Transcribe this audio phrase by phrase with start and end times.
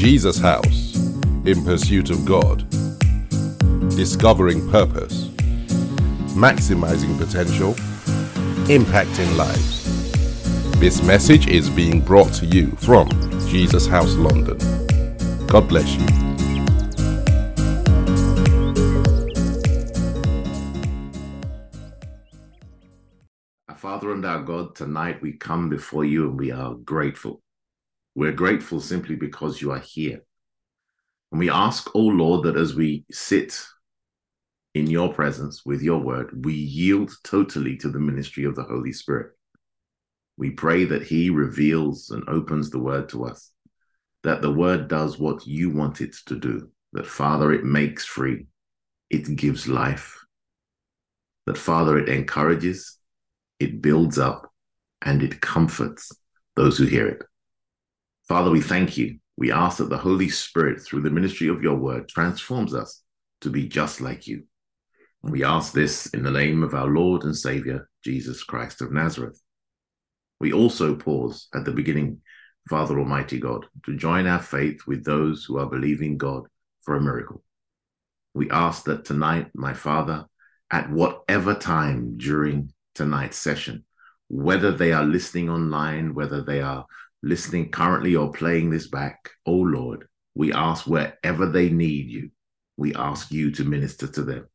[0.00, 0.96] Jesus House
[1.44, 2.66] in pursuit of God,
[3.90, 5.28] discovering purpose,
[6.32, 7.74] maximizing potential,
[8.64, 10.80] impacting lives.
[10.80, 13.10] This message is being brought to you from
[13.46, 14.56] Jesus House London.
[15.46, 16.06] God bless you.
[23.68, 27.42] Our Father and our God, tonight we come before you and we are grateful.
[28.14, 30.22] We're grateful simply because you are here.
[31.30, 33.60] And we ask, oh Lord, that as we sit
[34.74, 38.92] in your presence with your word, we yield totally to the ministry of the Holy
[38.92, 39.32] Spirit.
[40.36, 43.52] We pray that he reveals and opens the word to us,
[44.22, 48.46] that the word does what you want it to do, that Father, it makes free,
[49.10, 50.18] it gives life,
[51.46, 52.98] that Father, it encourages,
[53.58, 54.50] it builds up,
[55.02, 56.10] and it comforts
[56.56, 57.22] those who hear it.
[58.30, 59.18] Father, we thank you.
[59.36, 63.02] We ask that the Holy Spirit, through the ministry of your word, transforms us
[63.40, 64.44] to be just like you.
[65.24, 68.92] And we ask this in the name of our Lord and Savior, Jesus Christ of
[68.92, 69.42] Nazareth.
[70.38, 72.20] We also pause at the beginning,
[72.68, 76.44] Father Almighty God, to join our faith with those who are believing God
[76.82, 77.42] for a miracle.
[78.32, 80.26] We ask that tonight, my Father,
[80.70, 83.84] at whatever time during tonight's session,
[84.28, 86.86] whether they are listening online, whether they are
[87.22, 92.30] listening currently or playing this back, oh Lord, we ask wherever they need you,
[92.76, 94.46] we ask you to minister to them.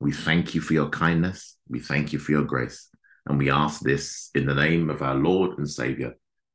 [0.00, 1.56] We thank you for your kindness.
[1.68, 2.88] We thank you for your grace.
[3.26, 6.14] And we ask this in the name of our Lord and Savior,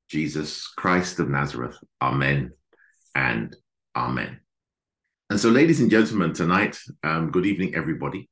[0.09, 1.77] Jesus Christ of Nazareth.
[2.01, 2.51] Amen
[3.15, 3.55] and
[3.95, 4.39] amen.
[5.29, 8.29] And so, ladies and gentlemen, tonight, um, good evening, everybody.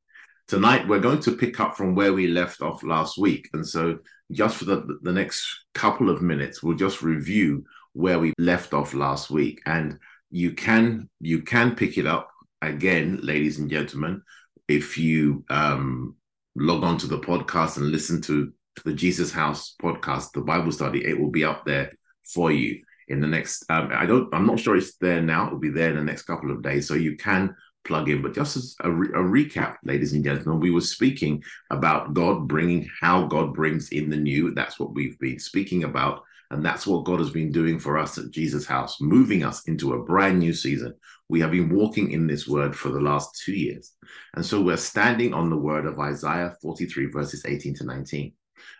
[0.49, 3.47] Tonight, we're going to pick up from where we left off last week.
[3.53, 3.99] And so,
[4.31, 8.95] just for the, the next couple of minutes, we'll just review where we left off
[8.95, 9.61] last week.
[9.67, 9.99] And
[10.31, 12.31] you can you can pick it up
[12.63, 14.23] again, ladies and gentlemen,
[14.67, 16.15] if you um,
[16.55, 18.51] log on to the podcast and listen to
[18.83, 21.91] the Jesus House podcast, the Bible study, it will be up there
[22.23, 23.65] for you in the next.
[23.69, 24.33] Um, I don't.
[24.33, 25.45] I'm not sure it's there now.
[25.45, 27.55] It'll be there in the next couple of days, so you can
[27.85, 28.21] plug in.
[28.21, 32.47] But just as a, re- a recap, ladies and gentlemen, we were speaking about God
[32.47, 34.53] bringing how God brings in the new.
[34.53, 36.23] That's what we've been speaking about.
[36.51, 39.93] And that's what God has been doing for us at Jesus House, moving us into
[39.93, 40.95] a brand new season.
[41.27, 43.93] We have been walking in this word for the last two years.
[44.33, 48.33] And so we're standing on the word of Isaiah 43, verses 18 to 19.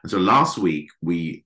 [0.04, 1.46] And so last week, we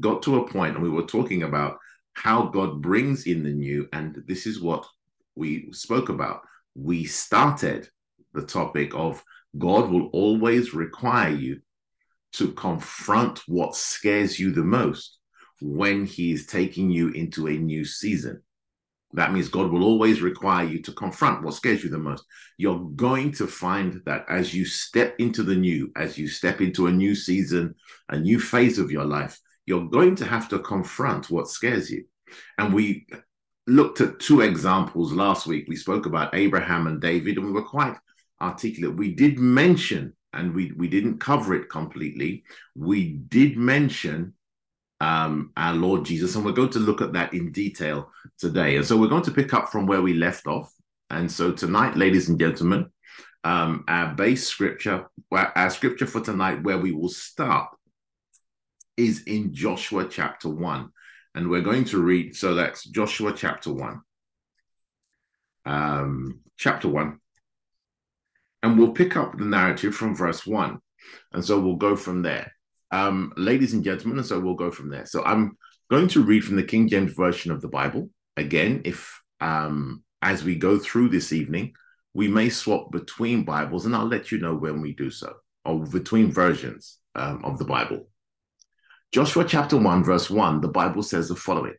[0.00, 1.78] got to a point and we were talking about
[2.14, 3.88] how God brings in the new.
[3.94, 4.86] And this is what
[5.34, 6.42] we spoke about.
[6.74, 7.88] We started
[8.32, 9.22] the topic of
[9.58, 11.60] God will always require you
[12.34, 15.18] to confront what scares you the most
[15.60, 18.42] when he is taking you into a new season.
[19.14, 22.24] That means God will always require you to confront what scares you the most.
[22.56, 26.86] You're going to find that as you step into the new, as you step into
[26.86, 27.74] a new season,
[28.08, 32.06] a new phase of your life, you're going to have to confront what scares you.
[32.56, 33.06] And we
[33.66, 35.66] looked at two examples last week.
[35.68, 37.96] We spoke about Abraham and David, and we were quite
[38.40, 38.96] articulate.
[38.96, 44.34] We did mention, and we, we didn't cover it completely, we did mention
[45.00, 46.34] um, our Lord Jesus.
[46.34, 48.76] And we're going to look at that in detail today.
[48.76, 50.72] And so we're going to pick up from where we left off.
[51.10, 52.90] And so tonight, ladies and gentlemen,
[53.44, 57.76] um, our base scripture, our scripture for tonight, where we will start,
[58.96, 60.90] is in Joshua chapter 1.
[61.34, 64.00] And we're going to read, so that's Joshua chapter 1.
[65.64, 67.18] Um, chapter 1.
[68.62, 70.78] And we'll pick up the narrative from verse 1.
[71.32, 72.52] And so we'll go from there
[72.92, 75.06] um, ladies and gentlemen, and so we'll go from there.
[75.06, 75.56] So I'm
[75.90, 78.10] going to read from the King James Version of the Bible.
[78.36, 81.72] Again, if um, as we go through this evening,
[82.14, 85.32] we may swap between Bibles, and I'll let you know when we do so,
[85.64, 88.08] or between versions um, of the Bible.
[89.12, 91.74] Joshua chapter 1, verse 1, the Bible says the following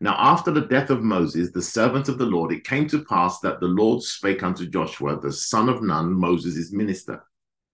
[0.00, 3.40] Now, after the death of Moses, the servant of the Lord, it came to pass
[3.40, 7.22] that the Lord spake unto Joshua, the son of Nun, Moses' minister,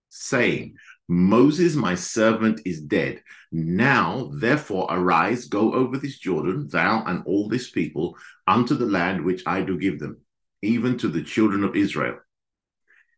[0.08, 0.74] saying,
[1.08, 3.22] Moses, my servant, is dead.
[3.52, 8.16] Now, therefore, arise, go over this Jordan, thou and all this people,
[8.48, 10.16] unto the land which I do give them,
[10.60, 12.18] even to the children of Israel.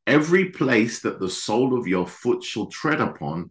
[0.06, 3.50] Every place that the sole of your foot shall tread upon,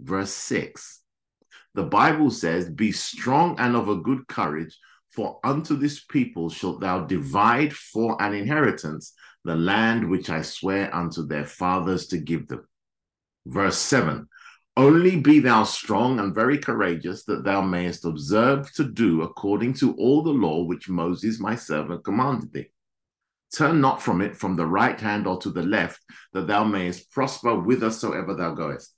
[0.00, 1.00] Verse 6.
[1.74, 4.78] The Bible says, Be strong and of a good courage,
[5.10, 9.14] for unto this people shalt thou divide for an inheritance
[9.44, 12.66] the land which I swear unto their fathers to give them.
[13.46, 14.28] Verse 7
[14.76, 19.94] Only be thou strong and very courageous, that thou mayest observe to do according to
[19.94, 22.70] all the law which Moses my servant commanded thee.
[23.54, 26.02] Turn not from it from the right hand or to the left,
[26.34, 28.97] that thou mayest prosper whithersoever thou goest.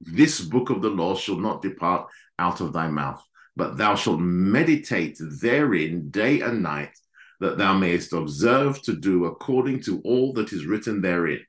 [0.00, 2.08] This book of the law shall not depart
[2.38, 3.22] out of thy mouth,
[3.56, 6.92] but thou shalt meditate therein day and night,
[7.40, 11.40] that thou mayest observe to do according to all that is written therein.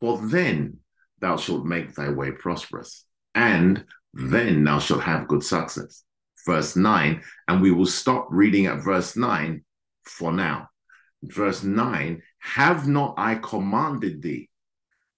[0.00, 0.78] For then
[1.20, 3.04] thou shalt make thy way prosperous,
[3.34, 3.84] and
[4.14, 6.04] then thou shalt have good success.
[6.46, 9.62] Verse 9, and we will stop reading at verse 9
[10.04, 10.68] for now
[11.22, 14.47] verse 9 Have not I commanded thee?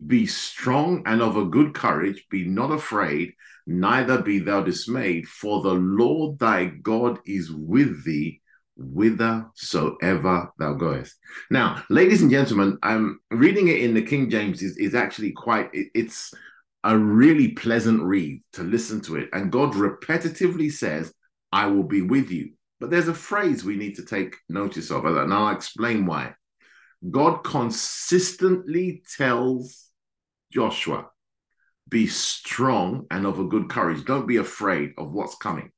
[0.06, 3.34] Be strong and of a good courage, be not afraid,
[3.66, 8.40] neither be thou dismayed, for the Lord thy God is with thee
[8.76, 11.16] whithersoever thou goest.
[11.50, 15.68] Now, ladies and gentlemen, I'm reading it in the King James is, is actually quite
[15.72, 16.32] it, it's
[16.82, 19.28] a really pleasant read to listen to it.
[19.32, 21.12] And God repetitively says,
[21.52, 22.52] I will be with you.
[22.78, 26.34] But there's a phrase we need to take notice of, and I'll explain why.
[27.10, 29.89] God consistently tells
[30.52, 31.06] Joshua,
[31.88, 34.04] be strong and of a good courage.
[34.04, 35.70] Don't be afraid of what's coming.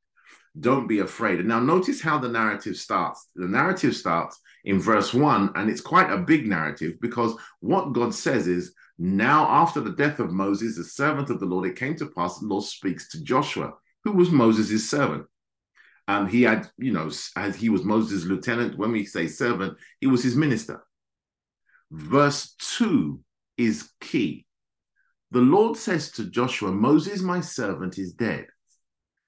[0.59, 1.39] Don't be afraid.
[1.39, 3.29] And now notice how the narrative starts.
[3.35, 8.15] The narrative starts in verse one, and it's quite a big narrative because what God
[8.15, 11.97] says is, now after the death of Moses, the servant of the Lord, it came
[11.97, 13.73] to pass the Lord speaks to Joshua,
[14.05, 15.25] who was Moses' servant.
[16.07, 18.77] Um, he had, you know, as he was Moses' lieutenant.
[18.77, 20.85] When we say servant, he was his minister.
[21.91, 23.21] Verse 2
[23.57, 24.47] is key.
[25.33, 28.49] The Lord says to Joshua, Moses, my servant, is dead.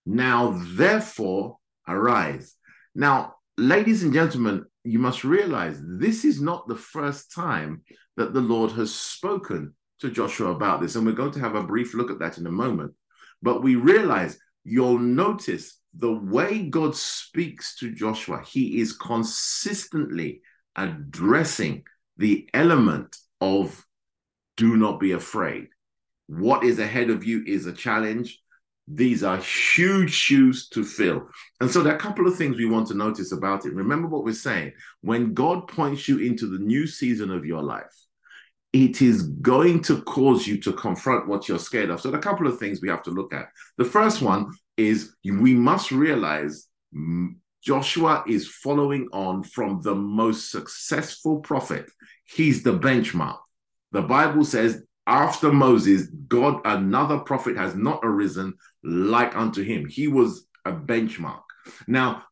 [0.04, 1.56] Now, therefore,
[1.88, 2.56] arise.
[2.94, 7.84] Now, ladies and gentlemen, you must realize this is not the first time
[8.18, 10.94] that the Lord has spoken to Joshua about this.
[10.94, 12.92] And we're going to have a brief look at that in a moment.
[13.40, 20.42] But we realize you'll notice the way God speaks to Joshua, he is consistently
[20.76, 21.84] addressing
[22.18, 23.86] the element of
[24.58, 25.68] do not be afraid.
[26.26, 28.40] What is ahead of you is a challenge.
[28.86, 31.28] These are huge shoes to fill.
[31.60, 33.74] And so there are a couple of things we want to notice about it.
[33.74, 34.72] Remember what we're saying.
[35.00, 37.94] When God points you into the new season of your life,
[38.74, 42.00] it is going to cause you to confront what you're scared of.
[42.00, 43.46] So, there are a couple of things we have to look at.
[43.78, 46.66] The first one is we must realize
[47.62, 51.90] Joshua is following on from the most successful prophet.
[52.24, 53.38] He's the benchmark.
[53.92, 59.86] The Bible says, after Moses, God, another prophet has not arisen like unto him.
[59.86, 61.42] He was a benchmark.
[61.86, 62.24] Now,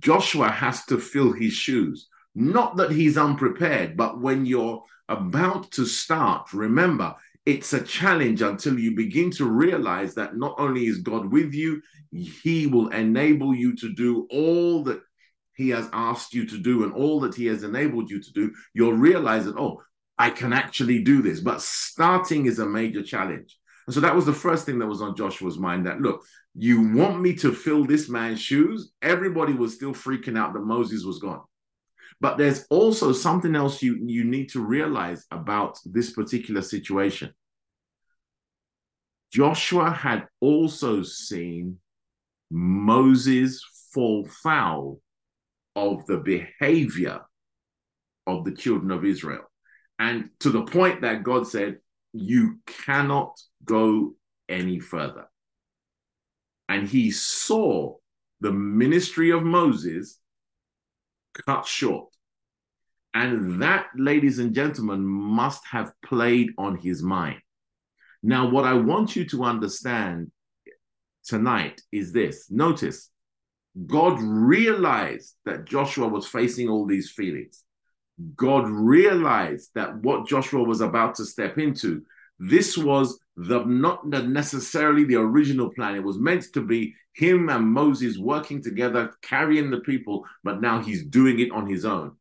[0.00, 2.08] Joshua has to fill his shoes.
[2.34, 7.14] Not that he's unprepared, but when you're about to start, remember,
[7.48, 11.80] it's a challenge until you begin to realize that not only is God with you,
[12.12, 15.00] He will enable you to do all that
[15.56, 18.52] He has asked you to do and all that He has enabled you to do.
[18.74, 19.82] You'll realize that, oh,
[20.18, 21.40] I can actually do this.
[21.40, 23.56] But starting is a major challenge.
[23.86, 26.22] And so that was the first thing that was on Joshua's mind that, look,
[26.54, 28.92] you want me to fill this man's shoes?
[29.00, 31.42] Everybody was still freaking out that Moses was gone.
[32.20, 37.32] But there's also something else you, you need to realize about this particular situation.
[39.32, 41.78] Joshua had also seen
[42.50, 45.00] Moses fall foul
[45.76, 47.20] of the behavior
[48.26, 49.44] of the children of Israel.
[49.98, 51.78] And to the point that God said,
[52.12, 54.14] You cannot go
[54.48, 55.26] any further.
[56.68, 57.96] And he saw
[58.40, 60.18] the ministry of Moses
[61.46, 62.08] cut short.
[63.14, 67.40] And that, ladies and gentlemen, must have played on his mind.
[68.22, 70.30] Now, what I want you to understand
[71.24, 73.10] tonight is this notice,
[73.86, 77.64] God realized that Joshua was facing all these feelings.
[78.36, 82.02] God realized that what Joshua was about to step into,
[82.38, 85.94] this was the not necessarily the original plan.
[85.94, 90.80] It was meant to be him and Moses working together, carrying the people, but now
[90.80, 92.16] he's doing it on his own.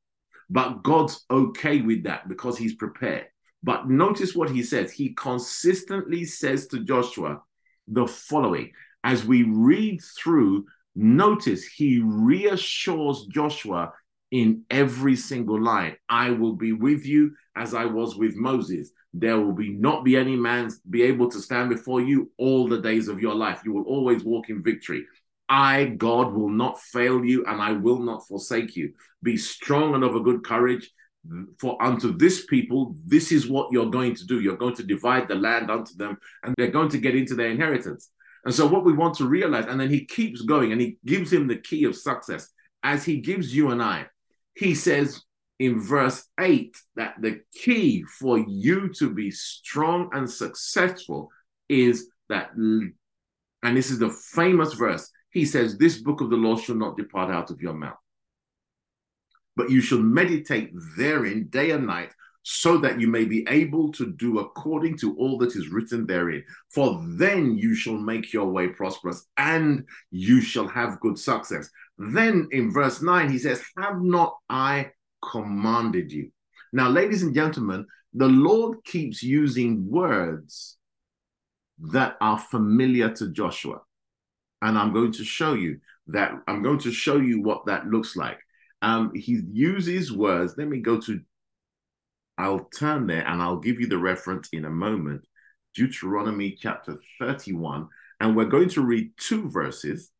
[0.50, 3.25] But God's okay with that because he's prepared.
[3.63, 4.92] But notice what he says.
[4.92, 7.42] He consistently says to Joshua
[7.88, 8.72] the following.
[9.04, 13.94] As we read through, notice he reassures Joshua
[14.31, 15.96] in every single line.
[16.10, 18.91] I will be with you as I was with Moses.
[19.13, 22.81] There will be not be any man be able to stand before you all the
[22.81, 23.62] days of your life.
[23.63, 25.05] You will always walk in victory.
[25.50, 28.93] I, God, will not fail you and I will not forsake you.
[29.24, 30.91] Be strong and of a good courage.
[31.60, 34.39] For unto this people, this is what you're going to do.
[34.39, 37.50] You're going to divide the land unto them, and they're going to get into their
[37.50, 38.12] inheritance.
[38.46, 41.34] And so, what we want to realize, and then he keeps going and he gives
[41.34, 42.50] him the key of success
[42.81, 44.05] as he gives you and I.
[44.58, 45.22] He says
[45.60, 51.30] in verse 8 that the key for you to be strong and successful
[51.70, 52.94] is that, and
[53.64, 57.30] this is the famous verse he says, This book of the law shall not depart
[57.30, 58.00] out of your mouth,
[59.56, 62.12] but you shall meditate therein day and night,
[62.50, 66.42] so that you may be able to do according to all that is written therein.
[66.70, 71.70] For then you shall make your way prosperous and you shall have good success.
[71.98, 74.92] Then in verse 9, he says, Have not I
[75.30, 76.32] commanded you?
[76.72, 80.77] Now, ladies and gentlemen, the Lord keeps using words
[81.80, 83.82] that are familiar to Joshua
[84.62, 86.32] and I'm going to show you that.
[86.48, 88.39] I'm going to show you what that looks like.
[88.82, 90.56] Um, he uses words.
[90.58, 91.20] Let me go to.
[92.38, 95.25] I'll turn there and I'll give you the reference in a moment.
[95.75, 97.88] Deuteronomy chapter 31,
[98.20, 100.12] and we're going to read two verses,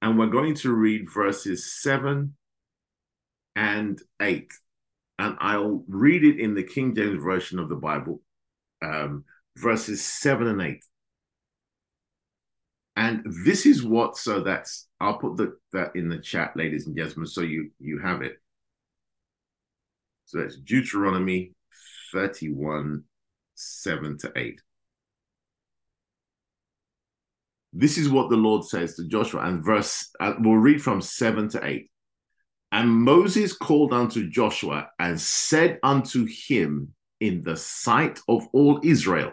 [0.00, 2.36] and we're going to read verses seven
[3.56, 4.52] and eight,
[5.18, 8.20] and I'll read it in the King James version of the Bible,
[8.82, 9.24] um,
[9.56, 10.84] verses seven and eight.
[12.94, 16.96] And this is what, so that's, I'll put the, that in the chat, ladies and
[16.96, 18.41] gentlemen, so you, you have it.
[20.32, 21.52] So that's Deuteronomy
[22.10, 23.04] 31,
[23.54, 24.62] 7 to 8.
[27.74, 31.50] This is what the Lord says to Joshua, and verse, uh, we'll read from 7
[31.50, 31.90] to 8.
[32.72, 39.32] And Moses called unto Joshua and said unto him in the sight of all Israel,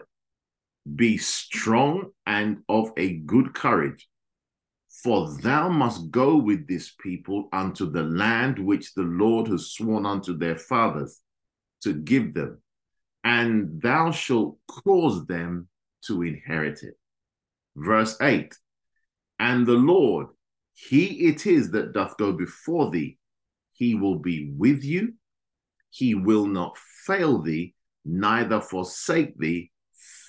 [0.96, 4.06] be strong and of a good courage,
[5.02, 10.06] for thou must go with this people unto the land which the Lord has sworn
[10.06, 11.20] unto their fathers
[11.82, 12.60] to give them,
[13.24, 15.68] and thou shalt cause them
[16.06, 16.94] to inherit it.
[17.76, 18.54] Verse 8
[19.38, 20.26] And the Lord,
[20.74, 23.18] he it is that doth go before thee,
[23.72, 25.14] he will be with you,
[25.90, 26.76] he will not
[27.06, 29.70] fail thee, neither forsake thee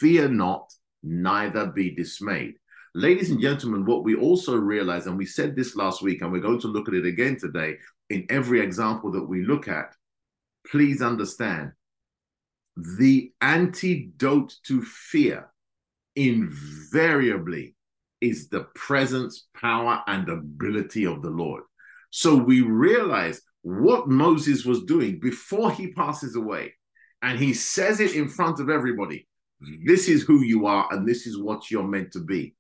[0.01, 0.73] Fear not,
[1.03, 2.55] neither be dismayed.
[2.93, 6.41] Ladies and gentlemen, what we also realize, and we said this last week, and we're
[6.41, 7.75] going to look at it again today
[8.09, 9.95] in every example that we look at,
[10.69, 11.71] please understand
[12.75, 15.49] the antidote to fear
[16.15, 17.75] invariably
[18.19, 21.63] is the presence, power, and ability of the Lord.
[22.09, 26.73] So we realize what Moses was doing before he passes away.
[27.21, 29.27] And he says it in front of everybody
[29.85, 32.55] this is who you are, and this is what you're meant to be.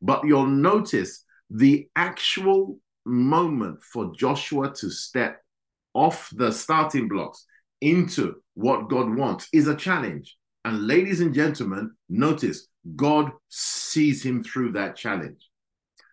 [0.00, 5.42] But you'll notice the actual moment for Joshua to step
[5.92, 7.44] off the starting blocks
[7.80, 10.36] into what God wants is a challenge.
[10.64, 15.48] And ladies and gentlemen, notice God sees him through that challenge.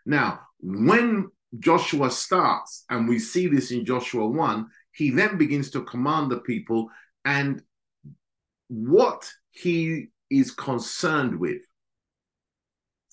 [0.06, 5.84] Now, when Joshua starts, and we see this in Joshua 1, he then begins to
[5.84, 6.90] command the people.
[7.24, 7.62] And
[8.72, 11.62] what he is concerned with.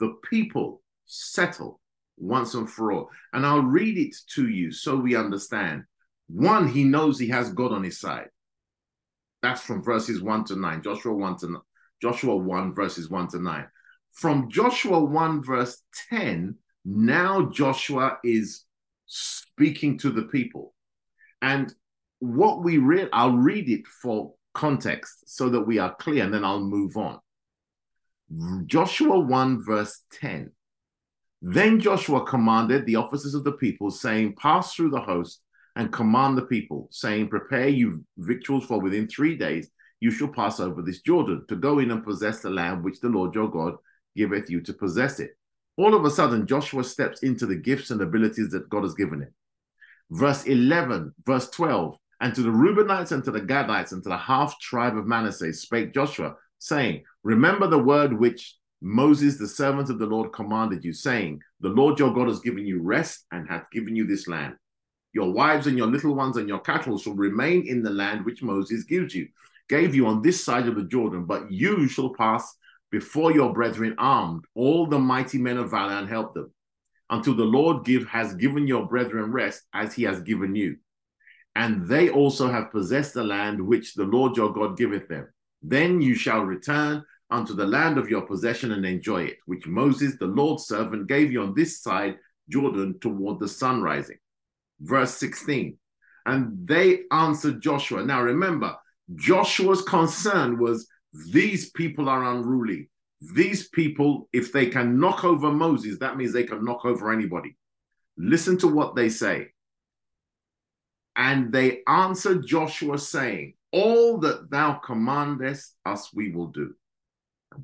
[0.00, 1.80] The people settle
[2.16, 3.10] once and for all.
[3.32, 5.84] And I'll read it to you so we understand.
[6.28, 8.28] One, he knows he has God on his side.
[9.42, 10.82] That's from verses 1 to 9.
[10.82, 11.62] Joshua 1 to
[12.02, 13.66] Joshua 1 verses 1 to 9.
[14.12, 18.64] From Joshua 1 verse 10, now Joshua is
[19.06, 20.74] speaking to the people.
[21.40, 21.72] And
[22.18, 26.44] what we read, I'll read it for context so that we are clear, and then
[26.44, 27.20] I'll move on.
[28.66, 30.50] Joshua 1, verse 10.
[31.40, 35.40] Then Joshua commanded the officers of the people, saying, Pass through the host
[35.76, 39.70] and command the people, saying, Prepare you victuals, for within three days
[40.00, 43.08] you shall pass over this Jordan to go in and possess the land which the
[43.08, 43.74] Lord your God
[44.16, 45.36] giveth you to possess it.
[45.76, 49.22] All of a sudden, Joshua steps into the gifts and abilities that God has given
[49.22, 49.32] him.
[50.10, 54.16] Verse 11, verse 12, and to the Reubenites and to the Gadites and to the
[54.16, 59.98] half tribe of Manasseh spake Joshua, saying, Remember the word which Moses, the servant of
[59.98, 63.70] the Lord, commanded you, saying, The Lord your God has given you rest and hath
[63.72, 64.54] given you this land.
[65.12, 68.42] Your wives and your little ones and your cattle shall remain in the land which
[68.42, 69.28] Moses gives you,
[69.68, 72.54] gave you on this side of the Jordan, but you shall pass
[72.90, 76.52] before your brethren armed, all the mighty men of valor, and help them,
[77.10, 80.76] until the Lord give has given your brethren rest as he has given you
[81.58, 85.26] and they also have possessed the land which the Lord your God giveth them.
[85.62, 90.16] Then you shall return unto the land of your possession and enjoy it, which Moses,
[90.18, 92.16] the Lord's servant, gave you on this side
[92.48, 94.18] Jordan toward the sun rising.
[94.80, 95.76] Verse 16.
[96.26, 98.04] And they answered Joshua.
[98.04, 98.76] Now remember,
[99.14, 100.86] Joshua's concern was
[101.32, 102.90] these people are unruly.
[103.34, 107.56] These people, if they can knock over Moses, that means they can knock over anybody.
[108.16, 109.48] Listen to what they say.
[111.16, 116.74] And they answered Joshua, saying, All that thou commandest us, we will do.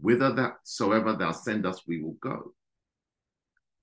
[0.01, 2.55] Whither that soever thou send us, we will go.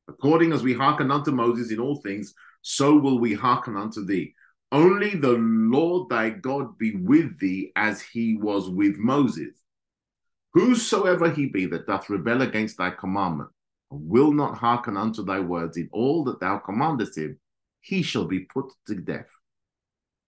[0.08, 4.34] According as we hearken unto Moses in all things, so will we hearken unto thee.
[4.72, 9.54] Only the Lord thy God be with thee as he was with Moses.
[10.54, 13.50] Whosoever he be that doth rebel against thy commandment,
[13.90, 17.40] and will not hearken unto thy words in all that thou commandest him,
[17.82, 19.30] he shall be put to death.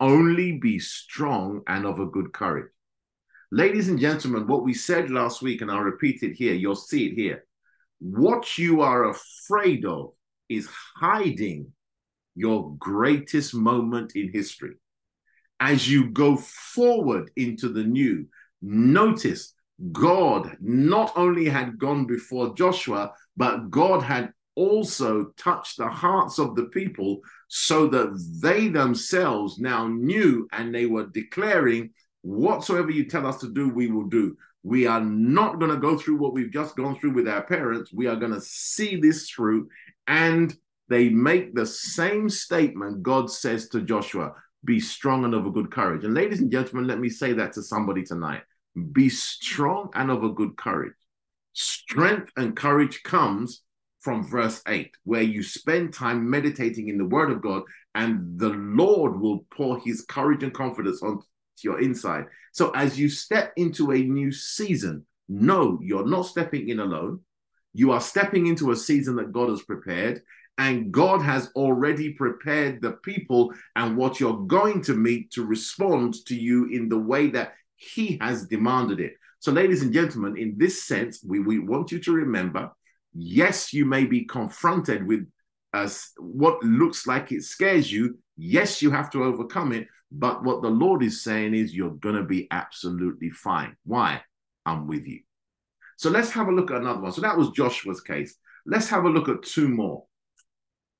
[0.04, 2.70] Only be strong and of a good courage.
[3.54, 7.06] Ladies and gentlemen, what we said last week, and I'll repeat it here, you'll see
[7.06, 7.46] it here.
[8.00, 10.12] What you are afraid of
[10.50, 10.68] is
[10.98, 11.72] hiding
[12.36, 14.74] your greatest moment in history.
[15.62, 18.28] As you go forward into the new,
[18.62, 19.54] notice
[19.94, 26.56] God not only had gone before Joshua, but God had also touched the hearts of
[26.58, 27.22] the people
[27.56, 31.92] so that they themselves now knew and they were declaring,
[32.24, 34.36] whatsoever you tell us to do, we will do.
[34.64, 37.94] We are not going to go through what we've just gone through with our parents.
[37.94, 39.70] We are going to see this through
[40.08, 40.52] and
[40.90, 44.34] they make the same statement God says to Joshua
[44.66, 46.06] be strong and of a good courage.
[46.06, 48.42] And ladies and gentlemen, let me say that to somebody tonight
[48.94, 50.96] be strong and of a good courage.
[51.54, 53.62] Strength and courage comes
[54.04, 57.64] from verse 8, where you spend time meditating in the word of God,
[57.96, 61.24] and the Lord will pour his courage and confidence onto
[61.62, 62.26] your inside.
[62.52, 67.22] So as you step into a new season, no, you're not stepping in alone.
[67.74, 70.22] You are stepping into a season that God has prepared,
[70.58, 76.16] and God has already prepared the people and what you're going to meet to respond
[76.26, 79.13] to you in the way that He has demanded it.
[79.39, 82.70] So, ladies and gentlemen, in this sense, we, we want you to remember
[83.13, 85.28] yes, you may be confronted with
[85.73, 88.17] uh, what looks like it scares you.
[88.38, 89.88] Yes, you have to overcome it.
[90.12, 93.76] But what the Lord is saying is you're going to be absolutely fine.
[93.84, 94.21] Why?
[94.65, 95.21] I'm with you.
[95.97, 97.12] So let's have a look at another one.
[97.12, 98.36] So that was Joshua's case.
[98.65, 100.06] Let's have a look at two more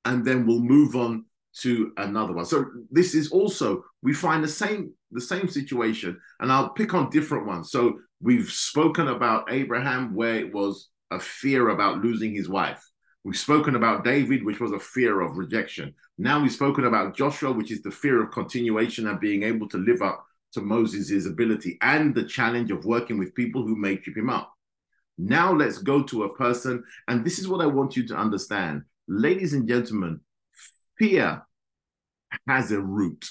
[0.06, 1.26] and then we'll move on
[1.62, 2.46] to another one.
[2.46, 7.10] So this is also we find the same the same situation, and I'll pick on
[7.10, 7.72] different ones.
[7.72, 12.84] So we've spoken about Abraham, where it was a fear about losing his wife.
[13.24, 15.94] We've spoken about David, which was a fear of rejection.
[16.18, 19.78] Now we've spoken about Joshua, which is the fear of continuation and being able to
[19.78, 24.18] live up to Moses' ability and the challenge of working with people who may trip
[24.18, 24.52] him up.
[25.18, 28.84] Now let's go to a person, and this is what I want you to understand
[29.08, 30.20] ladies and gentlemen,
[30.98, 31.44] fear
[32.48, 33.26] has a root.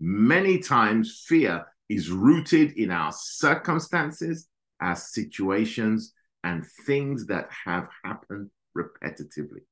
[0.00, 4.48] Many times, fear is rooted in our circumstances,
[4.80, 9.62] our situations, and things that have happened repetitively.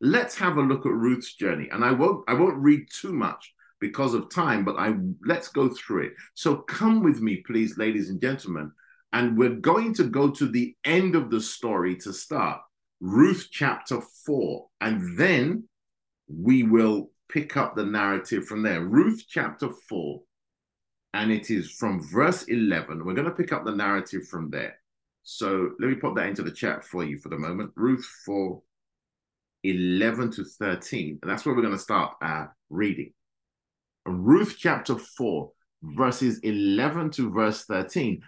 [0.00, 3.54] Let's have a look at Ruth's journey, and I won't I won't read too much
[3.80, 6.12] because of time, but I let's go through it.
[6.34, 8.72] So come with me, please, ladies and gentlemen,
[9.12, 12.60] and we're going to go to the end of the story to start.
[13.00, 15.68] Ruth chapter 4, and then
[16.28, 18.80] we will pick up the narrative from there.
[18.80, 20.22] Ruth chapter 4,
[21.14, 23.04] and it is from verse 11.
[23.04, 24.78] We're going to pick up the narrative from there.
[25.24, 27.72] So let me put that into the chat for you for the moment.
[27.76, 28.62] Ruth 4,
[29.64, 31.18] 11 to 13.
[31.22, 33.12] And that's where we're going to start our reading.
[34.06, 35.50] Ruth chapter 4,
[35.82, 38.22] verses 11 to verse 13.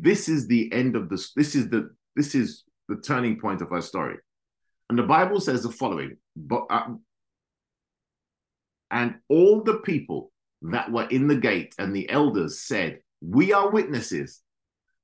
[0.00, 1.32] This is the end of this.
[1.34, 4.16] This is the this is the turning point of our story.
[4.88, 6.94] And the Bible says the following, but uh,
[8.92, 10.30] and all the people
[10.62, 14.42] that were in the gate and the elders said, We are witnesses.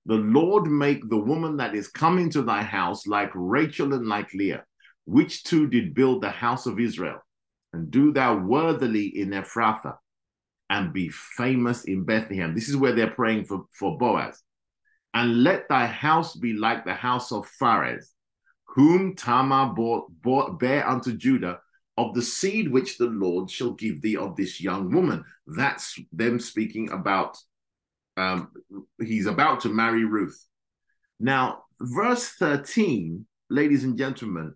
[0.06, 4.32] The Lord make the woman that is coming to thy house like Rachel and like
[4.34, 4.64] Leah,
[5.04, 7.18] which two did build the house of Israel,
[7.72, 9.96] and do thou worthily in Ephrathah,
[10.70, 12.54] and be famous in Bethlehem.
[12.54, 14.42] This is where they're praying for, for Boaz
[15.14, 18.06] and let thy house be like the house of Pharez,
[18.66, 21.60] whom Tamar bought, bought, bare unto Judah,
[21.98, 25.24] of the seed which the Lord shall give thee of this young woman.
[25.46, 27.36] That's them speaking about,
[28.16, 28.50] um,
[29.00, 30.38] he's about to marry Ruth.
[31.20, 34.54] Now, verse 13, ladies and gentlemen,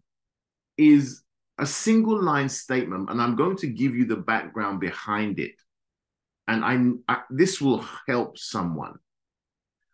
[0.77, 1.23] is
[1.59, 5.55] a single line statement, and I'm going to give you the background behind it
[6.49, 6.64] and
[7.09, 8.95] I, I this will help someone.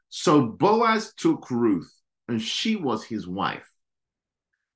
[0.09, 1.93] So Boaz took Ruth,
[2.29, 3.69] and she was his wife.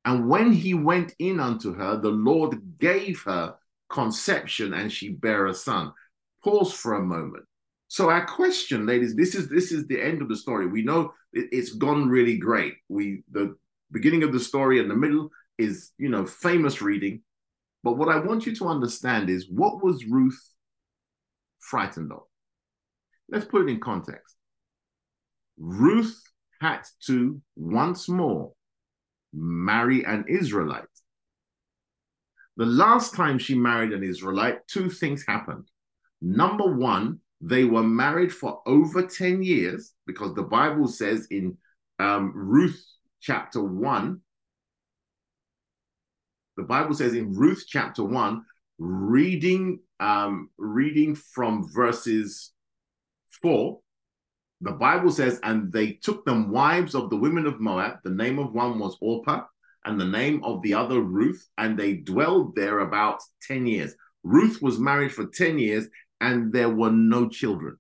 [0.04, 3.56] And when he went in unto her, the Lord gave her
[3.90, 5.92] conception, and she bare a son.
[6.42, 7.44] Pause for a moment.
[7.88, 10.66] So our question, ladies, this is this is the end of the story.
[10.66, 12.74] We know it, it's gone really great.
[12.88, 13.56] We the
[13.92, 17.22] beginning of the story and the middle is you know famous reading.
[17.84, 20.40] But what I want you to understand is what was Ruth
[21.60, 22.22] frightened of?
[23.28, 24.34] Let's put it in context.
[25.58, 26.20] Ruth
[26.60, 28.52] had to once more
[29.32, 30.84] marry an Israelite.
[32.56, 35.68] The last time she married an Israelite, two things happened.
[36.22, 41.56] Number one, they were married for over 10 years because the Bible says in
[41.98, 42.82] um, Ruth
[43.20, 44.20] chapter 1,
[46.56, 48.42] the Bible says in Ruth chapter 1,
[48.78, 52.52] reading um, reading from verses
[53.42, 53.78] 4,
[54.60, 57.98] the Bible says, and they took them wives of the women of Moab.
[58.04, 59.44] The name of one was Orpah,
[59.84, 63.94] and the name of the other Ruth, and they dwelled there about 10 years.
[64.22, 65.88] Ruth was married for 10 years,
[66.20, 67.76] and there were no children.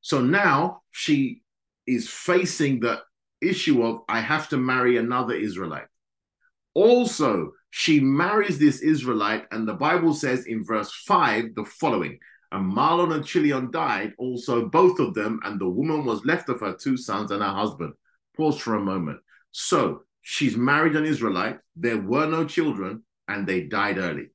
[0.00, 1.42] So now she
[1.86, 3.00] is facing the
[3.40, 5.86] issue of, I have to marry another Israelite.
[6.74, 12.18] Also, she marries this Israelite, and the Bible says in verse 5 the following
[12.52, 16.60] And Mahlon and Chilion died, also both of them, and the woman was left of
[16.60, 17.92] her two sons and her husband.
[18.36, 19.18] Pause for a moment.
[19.50, 24.28] So she's married an Israelite, there were no children, and they died early.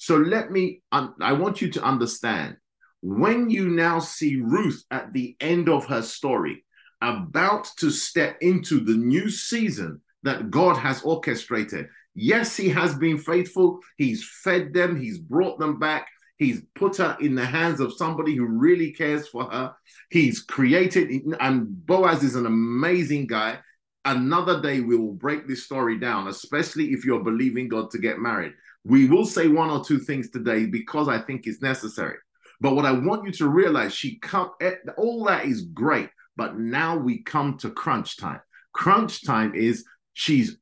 [0.00, 2.56] So let me, um, I want you to understand
[3.02, 6.64] when you now see Ruth at the end of her story,
[7.02, 11.86] about to step into the new season that God has orchestrated.
[12.14, 13.80] Yes, He has been faithful.
[13.98, 16.08] He's fed them, He's brought them back.
[16.38, 19.74] He's put her in the hands of somebody who really cares for her.
[20.08, 21.10] He's created,
[21.40, 23.58] and Boaz is an amazing guy.
[24.06, 28.18] Another day we will break this story down, especially if you're believing God to get
[28.18, 28.54] married.
[28.84, 32.16] We will say one or two things today because I think it's necessary.
[32.60, 36.58] But what I want you to realize, she come eh, all that is great, but
[36.58, 38.40] now we come to crunch time.
[38.72, 40.56] Crunch time is she's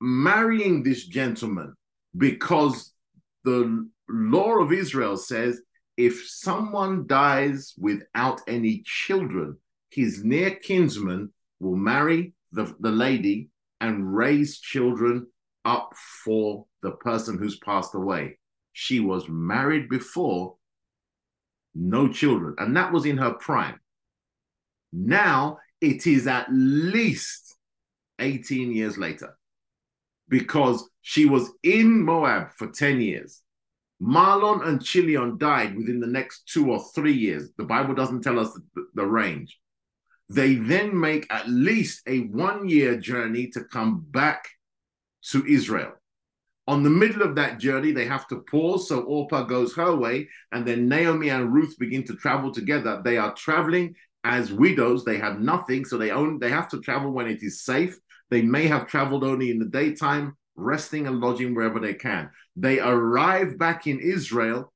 [0.00, 1.74] marrying this gentleman
[2.16, 2.92] because
[3.44, 5.60] the law of Israel says
[5.96, 9.58] if someone dies without any children,
[9.90, 15.26] his near kinsman will marry the, the lady and raise children
[15.64, 15.94] up
[16.24, 18.38] for the person who's passed away.
[18.72, 20.56] She was married before,
[21.74, 23.80] no children, and that was in her prime.
[24.92, 27.56] Now it is at least
[28.18, 29.36] 18 years later
[30.28, 33.42] because she was in Moab for 10 years.
[34.02, 37.50] Mahlon and Chilion died within the next two or three years.
[37.58, 39.58] The Bible doesn't tell us the, the range.
[40.30, 44.48] They then make at least a one year journey to come back
[45.30, 45.92] to Israel.
[46.66, 48.88] On the middle of that journey, they have to pause.
[48.88, 53.00] So Orpah goes her way, and then Naomi and Ruth begin to travel together.
[53.04, 55.04] They are traveling as widows.
[55.04, 56.38] They have nothing, so they own.
[56.38, 57.98] They have to travel when it is safe.
[58.30, 62.30] They may have traveled only in the daytime, resting and lodging wherever they can.
[62.54, 64.72] They arrive back in Israel.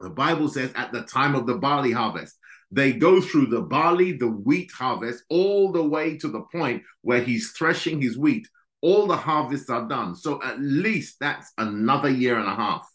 [0.00, 2.36] The Bible says at the time of the barley harvest.
[2.72, 7.20] They go through the barley, the wheat harvest, all the way to the point where
[7.22, 8.48] he's threshing his wheat
[8.84, 10.14] all the harvests are done.
[10.14, 12.86] So at least that's another year and a half.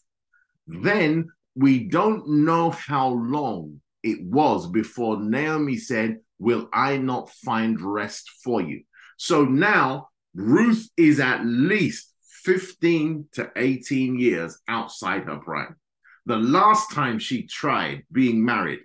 [0.68, 7.80] Then we don't know how long it was before Naomi said, Will I not find
[7.80, 8.84] rest for you?
[9.18, 15.74] So now Ruth is at least 15 to 18 years outside her prime.
[16.24, 18.80] The last time she tried being married,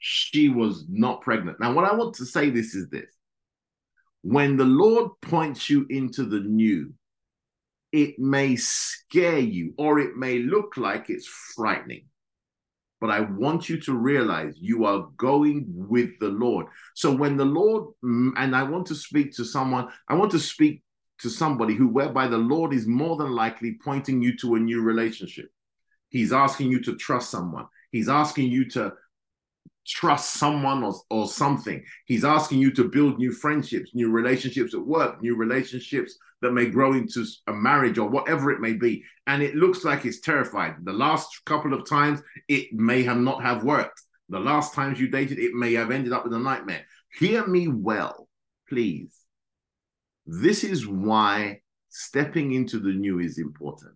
[0.00, 1.60] she was not pregnant.
[1.60, 3.14] Now, what I want to say this is this
[4.28, 6.92] when the Lord points you into the new,
[7.92, 12.04] it may scare you or it may look like it's frightening.
[13.00, 16.66] But I want you to realize you are going with the Lord.
[16.94, 20.38] So when the Lord, mm, and I want to speak to someone, I want to
[20.38, 20.82] speak
[21.20, 24.82] to somebody who, whereby the Lord is more than likely pointing you to a new
[24.82, 25.48] relationship.
[26.10, 27.66] He's asking you to trust someone.
[27.92, 28.92] He's asking you to
[29.88, 31.82] trust someone or, or something.
[32.06, 36.66] He's asking you to build new friendships, new relationships at work, new relationships that may
[36.66, 39.02] grow into a marriage or whatever it may be.
[39.26, 40.76] And it looks like it's terrified.
[40.84, 44.02] The last couple of times, it may have not have worked.
[44.28, 46.84] The last times you dated, it may have ended up with a nightmare.
[47.18, 48.28] Hear me well,
[48.68, 49.14] please.
[50.26, 53.94] This is why stepping into the new is important.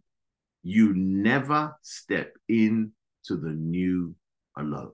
[0.63, 2.93] You never step into
[3.29, 4.15] the new
[4.57, 4.93] alone.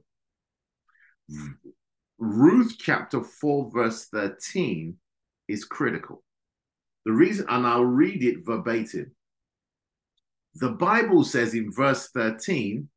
[2.18, 4.96] Ruth chapter 4, verse 13
[5.48, 6.22] is critical.
[7.04, 9.14] The reason, and I'll read it verbatim.
[10.54, 12.88] The Bible says in verse 13,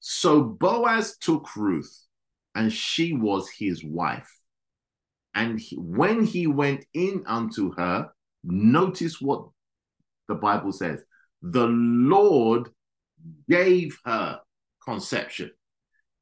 [0.00, 2.06] so Boaz took Ruth,
[2.54, 4.30] and she was his wife.
[5.34, 8.10] And he, when he went in unto her,
[8.42, 9.48] notice what
[10.28, 11.02] the Bible says
[11.42, 12.68] the Lord
[13.48, 14.40] gave her
[14.84, 15.50] conception,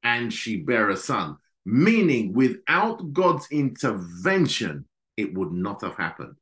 [0.03, 1.37] and she bare a son.
[1.65, 4.87] Meaning, without God's intervention,
[5.17, 6.35] it would not have happened.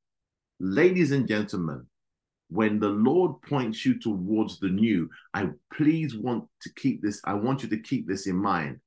[0.59, 1.87] Ladies and gentlemen,
[2.49, 7.35] when the Lord points you towards the new, I please want to keep this, I
[7.35, 8.81] want you to keep this in mind.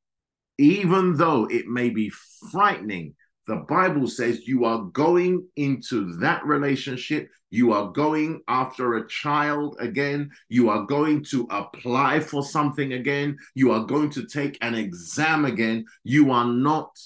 [0.58, 2.12] Even though it may be
[2.52, 3.16] frightening,
[3.48, 7.30] the Bible says you are going into that relationship.
[7.50, 10.32] You are going after a child again.
[10.50, 13.38] You are going to apply for something again.
[13.54, 15.86] You are going to take an exam again.
[16.04, 16.98] You are not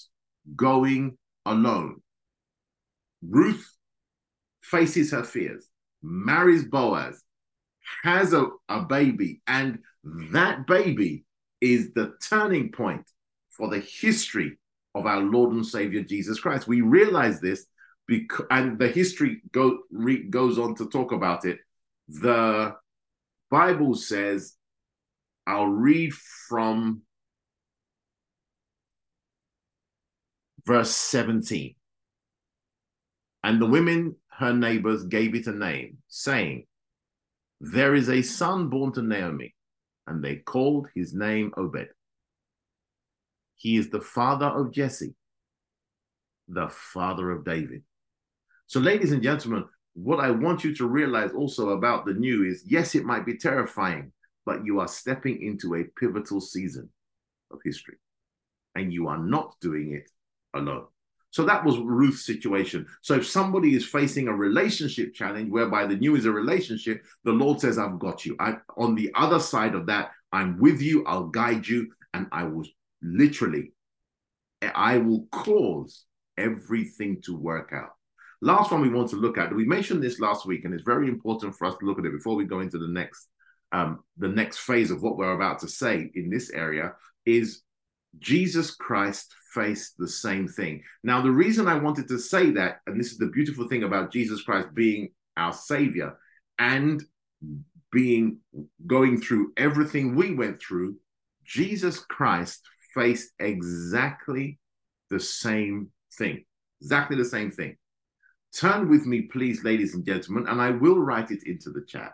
[0.55, 2.01] going alone.
[3.21, 3.67] Ruth
[4.61, 5.67] faces her fears
[6.01, 7.21] marries Boaz,
[8.03, 9.79] has a, a baby, and
[10.31, 11.25] that baby
[11.61, 13.05] is the turning point
[13.49, 14.57] for the history
[14.97, 16.67] of our Lord and Savior Jesus Christ.
[16.67, 17.65] We realize this
[18.07, 21.59] because, and the history go, re, goes on to talk about it.
[22.07, 22.75] The
[23.51, 24.55] Bible says,
[25.45, 27.01] I'll read from
[30.65, 31.75] verse 17.
[33.43, 36.65] And the women her neighbors gave it a name, saying,
[37.61, 39.55] There is a son born to Naomi,
[40.05, 41.87] and they called his name Obed.
[43.57, 45.15] He is the father of Jesse,
[46.47, 47.83] the father of David.
[48.67, 52.63] So, ladies and gentlemen, what I want you to realize also about the new is
[52.65, 54.11] yes, it might be terrifying,
[54.45, 56.89] but you are stepping into a pivotal season
[57.51, 57.97] of history,
[58.75, 60.09] and you are not doing it
[60.53, 60.85] alone.
[61.31, 62.87] So that was Ruth's situation.
[63.01, 67.31] So if somebody is facing a relationship challenge whereby the new is a relationship, the
[67.31, 68.35] Lord says, I've got you.
[68.39, 72.43] I, on the other side of that, I'm with you, I'll guide you, and I
[72.43, 72.65] will
[73.01, 73.73] literally,
[74.61, 76.05] I will cause
[76.37, 77.89] everything to work out.
[78.41, 81.07] Last one we want to look at, we mentioned this last week, and it's very
[81.07, 83.27] important for us to look at it before we go into the next
[83.73, 86.93] um, the next phase of what we're about to say in this area
[87.25, 87.63] is
[88.19, 90.83] Jesus Christ faced the same thing.
[91.03, 94.11] Now, the reason I wanted to say that, and this is the beautiful thing about
[94.11, 96.17] Jesus Christ being our Savior
[96.57, 97.03] and
[97.91, 98.39] being
[98.85, 100.95] going through everything we went through,
[101.43, 102.61] Jesus Christ
[102.97, 104.59] faced exactly
[105.09, 106.43] the same thing.
[106.81, 107.77] Exactly the same thing.
[108.53, 112.13] Turn with me, please, ladies and gentlemen, and I will write it into the chat.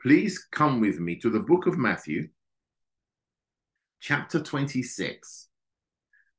[0.00, 2.28] Please come with me to the book of Matthew,
[4.00, 5.48] chapter 26,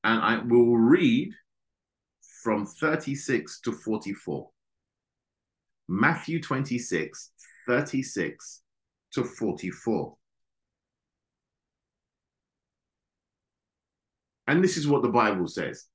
[0.03, 1.33] and I will read
[2.43, 4.49] from 36 to 44.
[5.87, 7.31] Matthew 26,
[7.67, 8.61] 36
[9.13, 10.15] to 44.
[14.49, 15.85] And this is what the Bible says.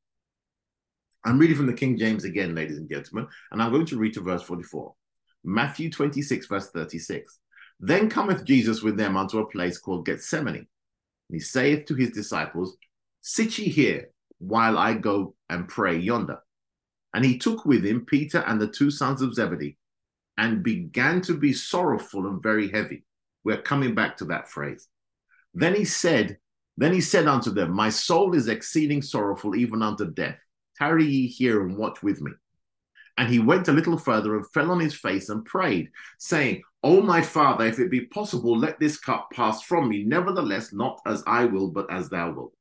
[1.24, 4.14] I'm reading from the King James again, ladies and gentlemen, and I'm going to read
[4.14, 4.94] to verse 44.
[5.42, 7.40] Matthew 26, verse 36.
[7.80, 10.68] Then cometh Jesus with them unto a place called Gethsemane
[11.28, 12.76] and he saith to his disciples,
[13.22, 16.38] Sit ye here while I go and pray yonder.
[17.12, 19.78] And he took with him Peter and the two sons of Zebedee
[20.38, 23.04] and began to be sorrowful and very heavy.
[23.42, 24.86] We're coming back to that phrase.
[25.54, 26.38] Then he said,
[26.76, 30.38] Then he said unto them, My soul is exceeding sorrowful, even unto death.
[30.76, 32.32] Tarry ye here and watch with me.
[33.16, 37.00] And he went a little further and fell on his face and prayed, saying, O
[37.00, 40.02] my father, if it be possible, let this cup pass from me.
[40.02, 42.54] Nevertheless, not as I will, but as thou wilt.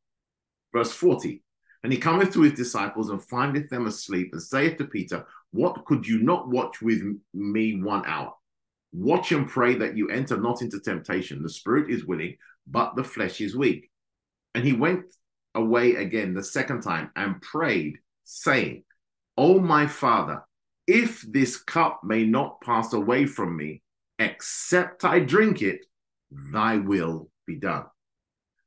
[0.72, 1.42] Verse 40.
[1.84, 5.84] And he cometh to his disciples and findeth them asleep, and saith to Peter, What
[5.86, 7.02] could you not watch with
[7.34, 8.34] me one hour?
[8.94, 11.42] Watch and pray that you enter not into temptation.
[11.42, 13.90] The spirit is willing, but the flesh is weak.
[14.56, 15.06] And he went
[15.56, 18.84] away again the second time and prayed, saying,
[19.38, 20.44] O my Father,
[20.88, 23.82] if this cup may not pass away from me,
[24.20, 25.86] except I drink it,
[26.32, 27.86] thy will be done.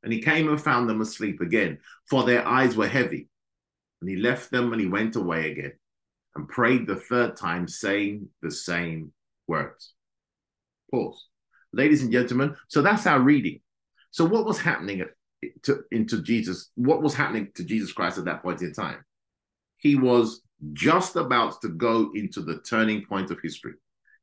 [0.02, 3.28] And he came and found them asleep again, for their eyes were heavy.
[4.00, 5.72] And he left them and he went away again
[6.34, 9.12] and prayed the third time, saying the same
[9.48, 9.94] words.
[10.90, 11.26] Pause.
[11.72, 13.60] Ladies and gentlemen, so that's our reading.
[14.10, 15.02] So, what was happening
[15.62, 16.70] to, into Jesus?
[16.74, 19.04] What was happening to Jesus Christ at that point in time?
[19.78, 23.74] He was just about to go into the turning point of history.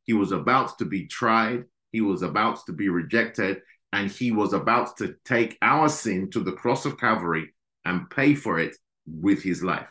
[0.04, 3.62] He was about to be tried, he was about to be rejected,
[3.94, 7.54] and he was about to take our sin to the cross of Calvary
[7.86, 9.88] and pay for it with his life.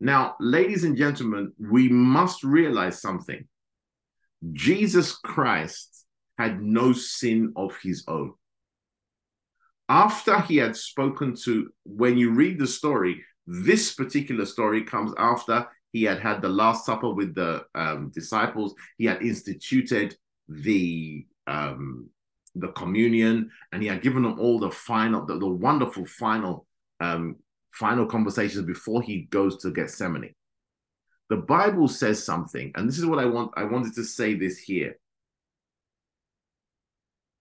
[0.00, 3.46] Now, ladies and gentlemen, we must realize something.
[4.52, 6.06] Jesus Christ
[6.38, 8.32] had no sin of his own.
[9.90, 15.66] After he had spoken to, when you read the story, this particular story comes after
[15.92, 18.72] he had had the Last Supper with the um, disciples.
[18.98, 20.16] He had instituted
[20.48, 22.08] the um,
[22.54, 26.68] the communion, and he had given them all the final, the, the wonderful final
[27.00, 27.36] um,
[27.72, 30.34] final conversations before he goes to Gethsemane.
[31.30, 33.52] The Bible says something, and this is what I want.
[33.56, 34.98] I wanted to say this here.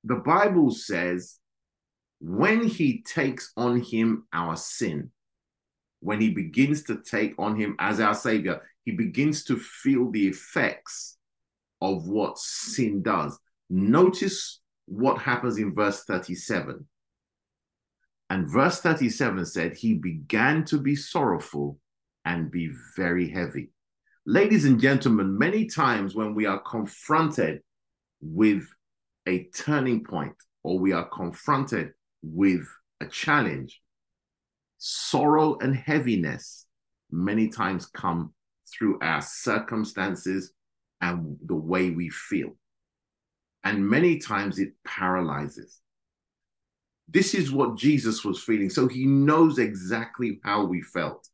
[0.03, 1.38] The Bible says,
[2.19, 5.11] when he takes on him our sin,
[6.01, 10.27] when he begins to take on him as our savior, he begins to feel the
[10.27, 11.17] effects
[11.81, 13.39] of what sin does.
[13.69, 16.85] Notice what happens in verse 37.
[18.29, 21.79] And verse 37 said, He began to be sorrowful
[22.25, 23.69] and be very heavy.
[24.25, 27.61] Ladies and gentlemen, many times when we are confronted
[28.21, 28.67] with
[29.27, 32.67] a turning point or we are confronted with
[33.01, 33.81] a challenge,
[34.77, 36.65] sorrow and heaviness
[37.11, 38.33] many times come
[38.71, 40.51] through our circumstances
[41.01, 42.55] and the way we feel.
[43.63, 45.79] And many times it paralyzes.
[47.07, 48.69] This is what Jesus was feeling.
[48.69, 51.27] So he knows exactly how we felt.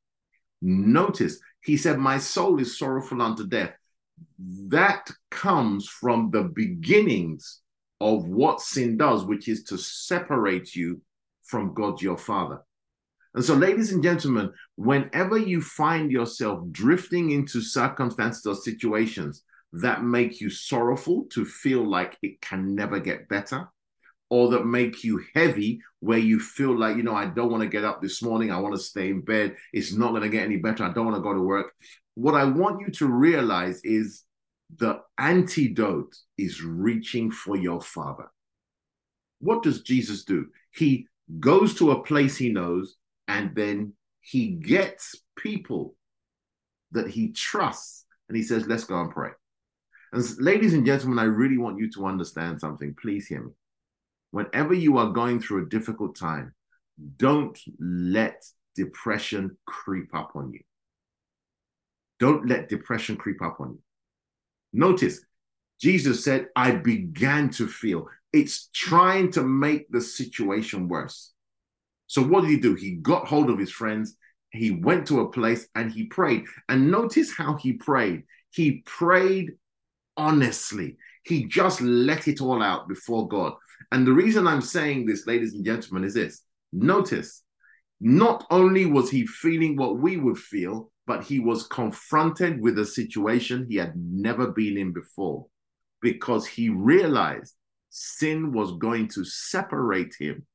[0.62, 3.74] Notice, he said, My soul is sorrowful unto death.
[4.40, 7.62] That comes from the beginnings
[8.02, 11.02] of what sin does, which is to separate you
[11.44, 12.62] from God your Father.
[13.34, 20.04] And so, ladies and gentlemen, whenever you find yourself drifting into circumstances or situations that
[20.04, 23.68] make you sorrowful to feel like it can never get better,
[24.30, 27.70] or that make you heavy where you feel like, you know, I don't want to
[27.70, 28.52] get up this morning.
[28.52, 29.56] I want to stay in bed.
[29.72, 30.84] It's not going to get any better.
[30.84, 31.74] I don't want to go to work.
[32.16, 34.24] What I want you to realize is
[34.76, 38.32] the antidote is reaching for your father.
[39.40, 40.48] What does Jesus do?
[40.72, 41.08] He
[41.40, 42.96] goes to a place he knows
[43.28, 45.96] and then he gets people
[46.92, 49.32] that he trusts and he says, Let's go and pray.
[50.14, 52.96] And ladies and gentlemen, I really want you to understand something.
[53.00, 53.52] Please hear me
[54.36, 56.54] whenever you are going through a difficult time,
[57.16, 58.44] don't let
[58.76, 60.60] depression creep up on you.
[62.20, 63.80] Don't let depression creep up on you.
[64.76, 65.22] Notice,
[65.80, 68.08] Jesus said, I began to feel.
[68.34, 71.32] It's trying to make the situation worse.
[72.08, 72.76] So, what did he do?
[72.76, 74.18] He got hold of his friends,
[74.50, 76.44] he went to a place and he prayed.
[76.68, 78.24] And notice how he prayed.
[78.52, 79.54] He prayed
[80.18, 83.54] honestly, he just let it all out before God.
[83.92, 86.42] And the reason I'm saying this, ladies and gentlemen, is this
[86.74, 87.44] notice,
[88.02, 92.86] not only was he feeling what we would feel, but he was confronted with a
[92.86, 95.46] situation he had never been in before
[96.02, 97.56] because he realized
[97.90, 100.46] sin was going to separate him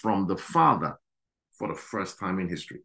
[0.00, 0.98] from the Father
[1.58, 2.80] for the first time in history.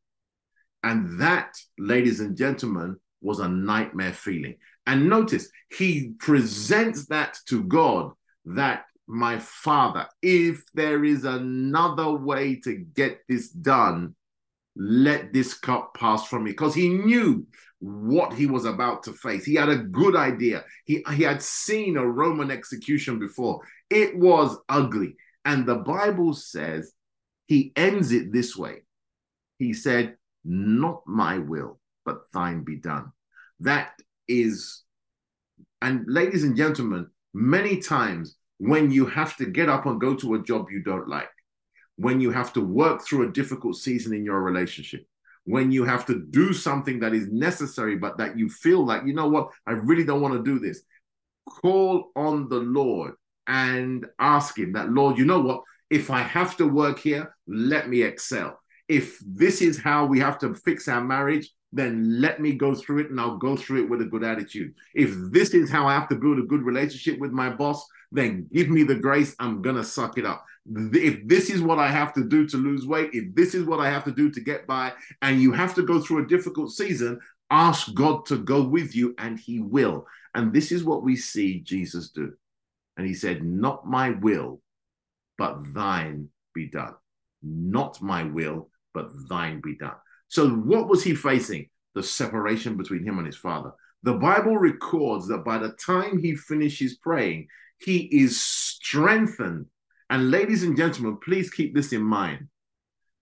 [0.84, 4.55] And that, ladies and gentlemen, was a nightmare feeling.
[4.86, 8.12] And notice, he presents that to God
[8.45, 14.15] that my father, if there is another way to get this done,
[14.76, 16.52] let this cup pass from me.
[16.52, 17.46] Because he knew
[17.80, 19.46] what he was about to face.
[19.46, 20.64] He had a good idea.
[20.86, 23.62] He, he had seen a Roman execution before.
[23.90, 25.16] It was ugly.
[25.44, 26.94] And the Bible says
[27.48, 28.82] he ends it this way.
[29.60, 33.12] He said, Not my will, but thine be done.
[33.60, 33.92] That
[34.28, 34.84] is,
[35.82, 40.36] and ladies and gentlemen, many times when you have to get up and go to
[40.36, 41.30] a job you don't like,
[41.97, 45.05] when you have to work through a difficult season in your relationship,
[45.46, 49.13] when you have to do something that is necessary, but that you feel like, you
[49.13, 50.81] know what, I really don't want to do this.
[51.48, 53.13] Call on the Lord
[53.48, 55.62] and ask Him that, Lord, you know what?
[55.89, 58.60] If I have to work here, let me excel.
[58.87, 63.00] If this is how we have to fix our marriage, then let me go through
[63.00, 64.73] it and I'll go through it with a good attitude.
[64.94, 68.48] If this is how I have to build a good relationship with my boss, then
[68.54, 69.36] give me the grace.
[69.40, 70.46] I'm going to suck it up.
[70.65, 73.82] If this is what I have to do to lose weight, if this is what
[73.82, 76.71] I have to do to get by, and you have to go through a difficult
[76.71, 77.19] season,
[77.52, 80.08] ask God to go with you and he will.
[80.34, 82.34] And this is what we see Jesus do.
[82.96, 84.62] And he said, Not my will,
[85.38, 86.96] but thine be done.
[87.44, 89.96] Not my will, but thine be done.
[90.28, 91.69] So, what was he facing?
[91.94, 93.71] The separation between him and his father.
[94.04, 97.48] The Bible records that by the time he finishes praying,
[97.80, 99.67] he is strengthened
[100.10, 102.48] And ladies and gentlemen, please keep this in mind.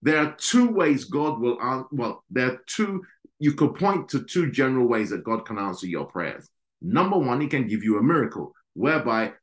[0.02, 1.88] There are two ways God will answer.
[1.92, 3.04] Well, there are two,
[3.40, 6.50] you could point to two general ways that God can answer your prayers.
[6.82, 9.34] Number one, He can give you a miracle whereby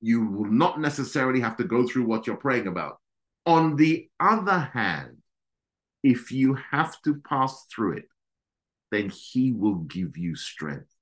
[0.00, 2.98] you will not necessarily have to go through what you're praying about.
[3.46, 5.18] On the other hand,
[6.02, 8.04] if you have to pass through it,
[8.90, 10.94] then He will give you strength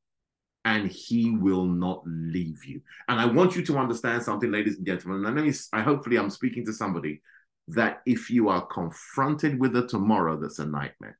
[0.68, 2.82] and he will not leave you.
[3.08, 5.24] And I want you to understand something, ladies and gentlemen.
[5.24, 7.22] And I hopefully I'm speaking to somebody
[7.68, 11.18] that if you are confronted with a tomorrow that's a nightmare,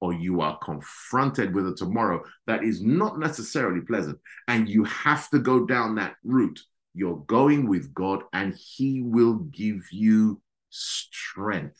[0.00, 4.18] or you are confronted with a tomorrow that is not necessarily pleasant,
[4.48, 6.60] and you have to go down that route,
[6.94, 10.40] you're going with God and He will give you
[10.70, 11.78] strength.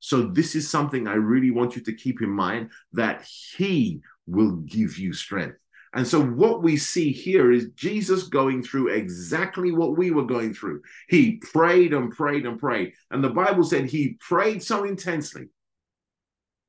[0.00, 4.56] So, this is something I really want you to keep in mind that He will
[4.56, 5.56] give you strength.
[5.92, 10.54] And so, what we see here is Jesus going through exactly what we were going
[10.54, 10.82] through.
[11.08, 12.92] He prayed and prayed and prayed.
[13.10, 15.48] And the Bible said he prayed so intensely,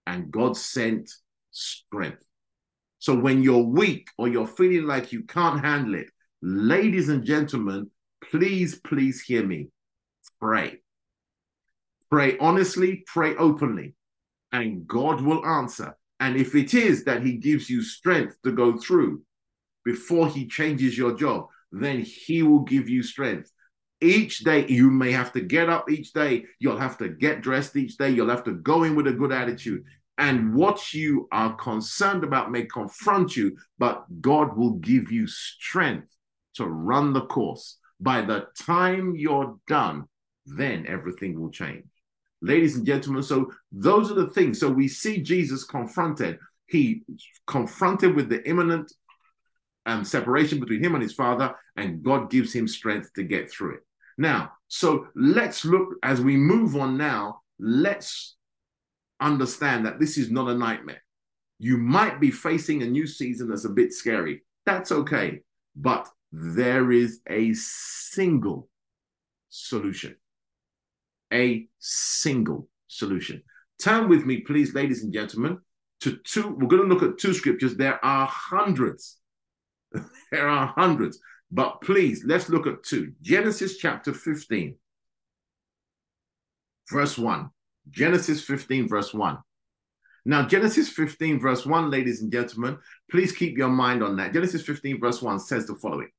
[0.07, 1.11] and God sent
[1.51, 2.23] strength.
[2.97, 6.07] So, when you're weak or you're feeling like you can't handle it,
[6.41, 7.91] ladies and gentlemen,
[8.23, 9.67] please, please hear me.
[10.39, 10.81] Pray.
[12.11, 13.95] Pray honestly, pray openly,
[14.51, 15.95] and God will answer.
[16.19, 19.21] And if it is that he gives you strength to go through
[19.85, 23.49] before he changes your job, then he will give you strength.
[24.01, 26.43] Each day, you may have to get up each day.
[26.59, 28.09] You'll have to get dressed each day.
[28.09, 29.83] You'll have to go in with a good attitude.
[30.17, 36.13] And what you are concerned about may confront you, but God will give you strength
[36.55, 37.77] to run the course.
[38.01, 40.05] By the time you're done,
[40.45, 41.85] then everything will change
[42.41, 43.23] ladies and gentlemen.
[43.23, 44.59] So those are the things.
[44.59, 46.39] So we see Jesus confronted.
[46.67, 47.03] He
[47.47, 48.91] confronted with the imminent
[49.85, 53.75] um, separation between him and his father, and God gives him strength to get through
[53.75, 53.81] it.
[54.17, 57.41] Now, so let's look as we move on now.
[57.59, 58.35] Let's
[59.19, 61.03] understand that this is not a nightmare.
[61.59, 64.43] You might be facing a new season that's a bit scary.
[64.65, 65.41] That's okay.
[65.75, 68.69] But there is a single
[69.49, 70.15] solution
[71.31, 73.43] a single solution.
[73.79, 75.59] Turn with me, please, ladies and gentlemen,
[76.01, 76.49] to two.
[76.49, 77.75] We're going to look at two scriptures.
[77.75, 79.17] There are hundreds.
[80.31, 81.19] there are hundreds.
[81.51, 83.13] But please, let's look at two.
[83.21, 84.75] Genesis chapter 15,
[86.89, 87.49] verse 1.
[87.89, 89.37] Genesis 15, verse 1.
[90.23, 92.77] Now, Genesis 15, verse 1, ladies and gentlemen,
[93.09, 94.33] please keep your mind on that.
[94.33, 96.09] Genesis 15, verse 1 says the following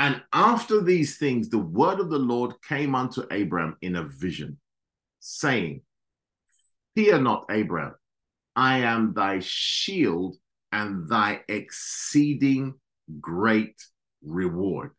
[0.00, 4.56] and after these things, the word of the Lord came unto Abram in a vision,
[5.18, 5.82] saying,
[6.96, 7.94] Fear not, Abram,
[8.56, 10.36] I am thy shield
[10.72, 12.76] and thy exceeding
[13.20, 13.74] great
[14.24, 14.92] reward.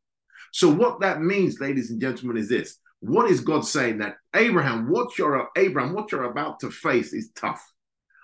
[0.51, 2.77] So, what that means, ladies and gentlemen, is this.
[2.99, 3.97] What is God saying?
[3.97, 7.67] That Abraham, what you're Abraham, what you're about to face is tough.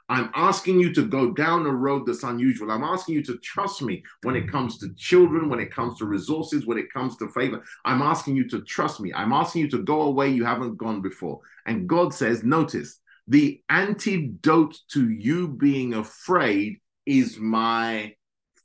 [0.09, 2.71] I'm asking you to go down a road that's unusual.
[2.71, 6.05] I'm asking you to trust me when it comes to children, when it comes to
[6.05, 7.63] resources, when it comes to favor.
[7.83, 9.11] I'm asking you to trust me.
[9.13, 11.41] I'm asking you to go away you haven't gone before.
[11.65, 18.15] And God says, notice, the antidote to you being afraid is my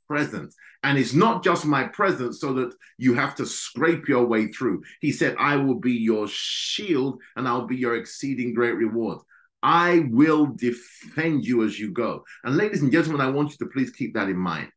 [0.07, 0.55] presence.
[0.83, 4.83] And it's not just my presence so that you have to scrape your way through.
[5.01, 9.19] He said, I will be your shield and I'll be your exceeding great reward.
[9.63, 12.25] I will defend you as you go.
[12.43, 14.69] And ladies and gentlemen, I want you to please keep that in mind.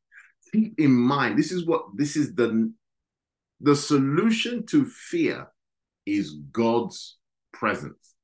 [0.53, 2.73] Keep in mind, this is what this is the
[3.61, 5.49] the solution to fear
[6.05, 7.19] is God's
[7.53, 8.15] presence.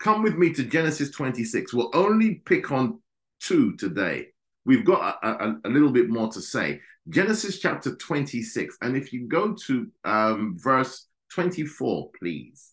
[0.00, 1.72] Come with me to Genesis 26.
[1.72, 3.00] We'll only pick on
[3.40, 4.28] two today.
[4.66, 6.80] We've got a, a, a little bit more to say.
[7.08, 8.76] Genesis chapter 26.
[8.82, 12.72] And if you go to um, verse 24, please.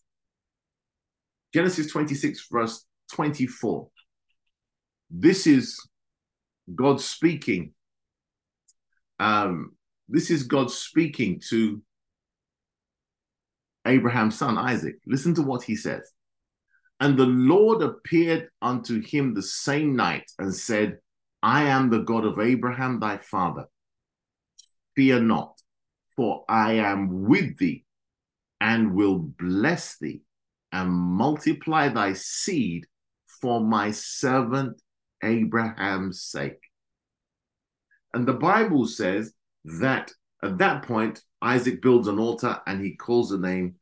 [1.53, 3.87] Genesis 26, verse 24.
[5.09, 5.79] This is
[6.73, 7.73] God speaking.
[9.19, 9.75] Um,
[10.09, 11.81] this is God speaking to
[13.85, 14.95] Abraham's son Isaac.
[15.05, 16.11] Listen to what he says.
[16.99, 20.97] And the Lord appeared unto him the same night and said,
[21.43, 23.65] I am the God of Abraham thy father.
[24.95, 25.61] Fear not,
[26.15, 27.85] for I am with thee
[28.59, 30.21] and will bless thee
[30.71, 32.87] and multiply thy seed
[33.41, 34.81] for my servant
[35.23, 36.61] Abraham's sake.
[38.13, 39.33] And the Bible says
[39.65, 40.11] that
[40.43, 43.75] at that point, Isaac builds an altar and he calls the name,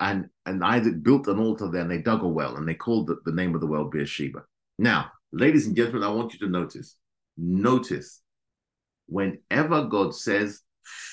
[0.00, 3.06] and, and Isaac built an altar there and they dug a well and they called
[3.06, 4.44] the, the name of the well Beersheba.
[4.78, 6.96] Now, ladies and gentlemen, I want you to notice,
[7.36, 8.20] notice
[9.06, 10.60] whenever God says,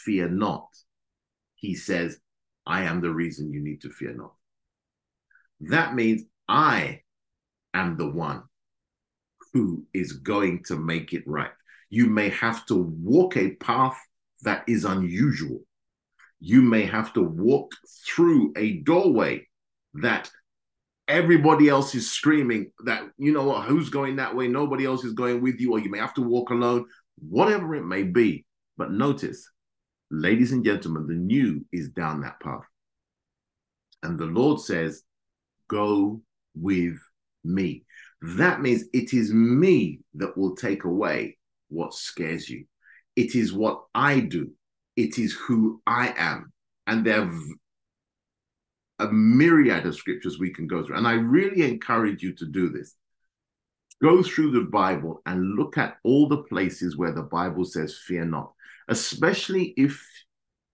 [0.04, 0.68] fear not,
[1.56, 2.20] he says,
[2.66, 4.34] I am the reason you need to fear not.
[5.62, 7.02] That means I
[7.76, 8.44] am the one
[9.54, 11.52] who is going to make it right.
[11.90, 13.98] You may have to walk a path
[14.42, 15.62] that is unusual.
[16.40, 17.72] You may have to walk
[18.06, 19.48] through a doorway
[19.96, 20.30] that
[21.08, 24.48] everybody else is screaming that, you know what, who's going that way?
[24.48, 26.86] Nobody else is going with you, or you may have to walk alone,
[27.18, 28.46] whatever it may be.
[28.78, 29.50] But notice,
[30.12, 32.66] ladies and gentlemen, the new is down that path.
[34.04, 35.04] And the Lord says,
[35.68, 36.22] Go
[36.56, 36.98] with
[37.46, 37.84] me.
[38.22, 41.38] That means it is me that will take away
[41.70, 42.66] what scares you.
[43.16, 44.52] It is what I do.
[44.96, 46.52] It is who I am.
[46.88, 47.40] And there are
[49.00, 50.98] a myriad of scriptures we can go through.
[50.98, 52.96] And I really encourage you to do this.
[54.02, 58.26] Go through the Bible and look at all the places where the Bible says, fear
[58.26, 58.52] not,
[58.90, 60.06] especially if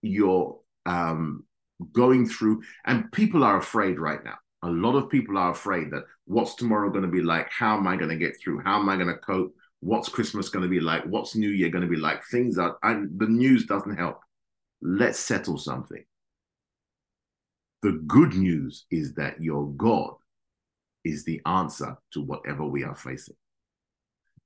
[0.02, 1.44] you're um,
[1.92, 4.36] going through, and people are afraid right now.
[4.62, 7.48] A lot of people are afraid that what's tomorrow going to be like?
[7.50, 8.60] How am I going to get through?
[8.60, 9.54] How am I going to cope?
[9.80, 11.04] What's Christmas going to be like?
[11.04, 12.24] What's New Year going to be like?
[12.26, 14.20] Things are, and the news doesn't help.
[14.80, 16.04] Let's settle something.
[17.82, 20.14] The good news is that your God
[21.04, 23.34] is the answer to whatever we are facing.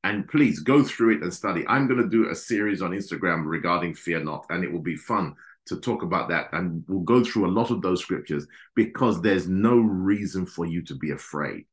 [0.04, 1.66] And please go through it and study.
[1.68, 4.96] I'm going to do a series on Instagram regarding fear not, and it will be
[4.96, 5.34] fun
[5.66, 6.48] to talk about that.
[6.52, 10.82] And we'll go through a lot of those scriptures because there's no reason for you
[10.84, 11.64] to be afraid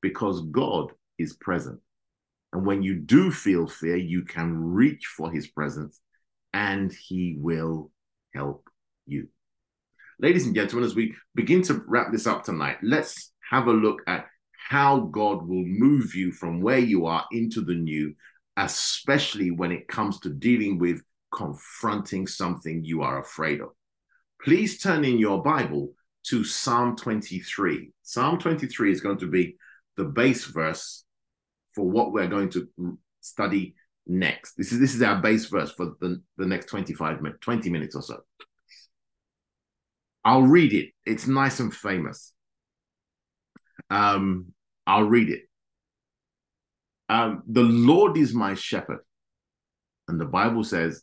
[0.00, 1.80] because God is present.
[2.52, 6.00] And when you do feel fear, you can reach for his presence
[6.52, 7.90] and he will
[8.34, 8.68] help
[9.06, 9.28] you.
[10.18, 14.02] Ladies and gentlemen, as we begin to wrap this up tonight, let's have a look
[14.06, 14.26] at
[14.68, 18.14] how God will move you from where you are into the new,
[18.56, 21.02] especially when it comes to dealing with
[21.32, 23.70] confronting something you are afraid of.
[24.42, 25.92] Please turn in your Bible
[26.24, 27.90] to Psalm 23.
[28.02, 29.56] Psalm 23 is going to be
[29.96, 31.04] the base verse
[31.74, 32.68] for what we're going to
[33.20, 33.74] study
[34.06, 34.54] next.
[34.54, 37.96] This is this is our base verse for the, the next 25 minutes, 20 minutes
[37.96, 38.20] or so.
[40.24, 40.90] I'll read it.
[41.04, 42.32] It's nice and famous.
[43.90, 44.52] Um,
[44.86, 45.42] I'll read it.
[47.08, 49.00] Um, the Lord is my shepherd.
[50.08, 51.02] And the Bible says,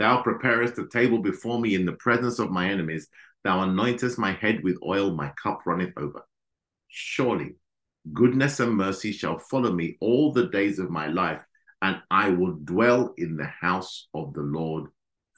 [0.00, 3.06] Thou preparest a table before me in the presence of my enemies.
[3.44, 6.22] Thou anointest my head with oil, my cup runneth over.
[6.88, 7.56] Surely
[8.14, 11.42] goodness and mercy shall follow me all the days of my life,
[11.82, 14.86] and I will dwell in the house of the Lord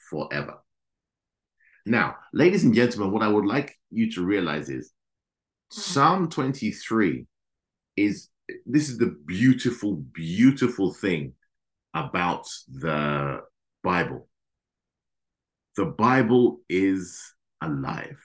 [0.09, 0.63] forever.
[1.85, 4.93] Now, ladies and gentlemen, what I would like you to realize is
[5.73, 7.27] Psalm 23
[7.97, 8.29] is
[8.65, 11.33] this is the beautiful, beautiful thing
[11.95, 13.41] about the
[13.83, 14.29] Bible
[15.77, 17.21] the Bible is
[17.63, 18.19] alive.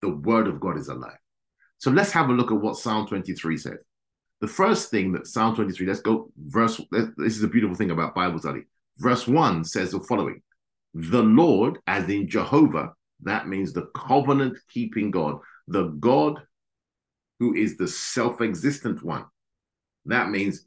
[0.00, 1.18] The word of God is alive.
[1.78, 3.78] So let's have a look at what Psalm 23 says.
[4.40, 8.14] The first thing that Psalm 23, let's go verse, this is a beautiful thing about
[8.14, 8.62] Bible study.
[8.98, 10.42] Verse 1 says the following
[10.94, 12.92] The Lord, as in Jehovah,
[13.22, 15.38] that means the covenant keeping God,
[15.68, 16.42] the God
[17.38, 19.24] who is the self existent one.
[20.06, 20.66] That means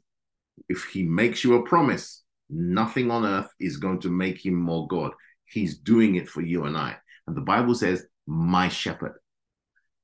[0.68, 4.86] if he makes you a promise, nothing on earth is going to make him more
[4.86, 5.12] God.
[5.46, 6.96] He's doing it for you and I.
[7.26, 9.14] And the Bible says, my shepherd.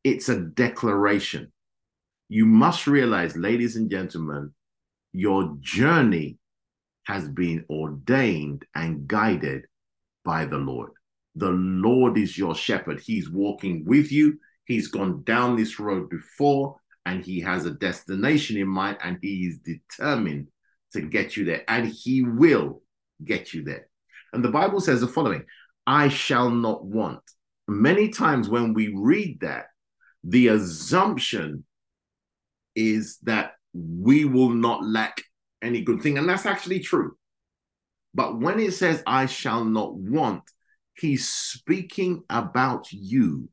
[0.04, 1.52] It's a declaration.
[2.28, 4.52] You must realize, ladies and gentlemen,
[5.12, 6.38] your journey
[7.04, 9.66] has been ordained and guided
[10.24, 10.92] by the Lord.
[11.34, 13.00] The Lord is your shepherd.
[13.00, 14.38] He's walking with you.
[14.64, 19.46] He's gone down this road before and he has a destination in mind and he
[19.46, 20.48] is determined
[20.92, 22.82] to get you there and he will
[23.24, 23.88] get you there.
[24.32, 25.44] And the Bible says the following
[25.86, 27.22] I shall not want.
[27.68, 29.66] Many times when we read that,
[30.24, 31.64] the assumption
[32.74, 35.22] is that we will not lack
[35.60, 36.18] any good thing.
[36.18, 37.16] And that's actually true.
[38.14, 40.42] But when it says, I shall not want,
[40.96, 43.48] he's speaking about you.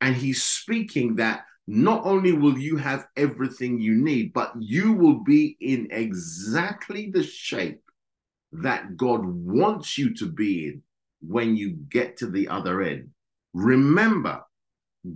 [0.00, 5.24] And he's speaking that not only will you have everything you need, but you will
[5.24, 7.82] be in exactly the shape
[8.52, 10.82] that God wants you to be in
[11.20, 13.10] when you get to the other end.
[13.52, 14.42] Remember,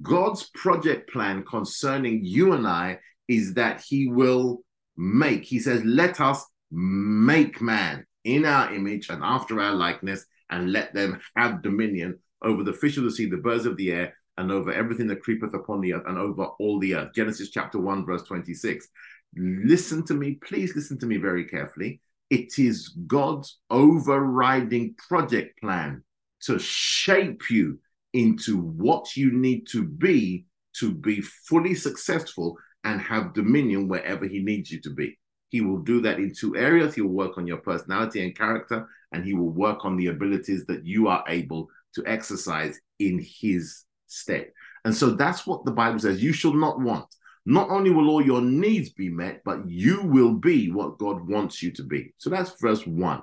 [0.01, 4.63] God's project plan concerning you and I is that He will
[4.97, 5.45] make.
[5.45, 10.95] He says, Let us make man in our image and after our likeness, and let
[10.95, 14.51] them have dominion over the fish of the sea, the birds of the air, and
[14.51, 17.11] over everything that creepeth upon the earth, and over all the earth.
[17.15, 18.89] Genesis chapter 1, verse 26.
[19.37, 22.01] Listen to me, please listen to me very carefully.
[22.33, 26.03] It is God's overriding project plan
[26.45, 27.79] to shape you
[28.15, 30.47] into what you need to be
[30.79, 35.19] to be fully successful and have dominion wherever He needs you to be.
[35.51, 36.95] He will do that in two areas.
[36.95, 40.65] He will work on your personality and character, and He will work on the abilities
[40.69, 44.53] that you are able to exercise in His stead.
[44.87, 46.23] And so that's what the Bible says.
[46.23, 47.15] You shall not want.
[47.45, 51.63] Not only will all your needs be met, but you will be what God wants
[51.63, 52.15] you to be.
[52.19, 53.23] So that's verse one.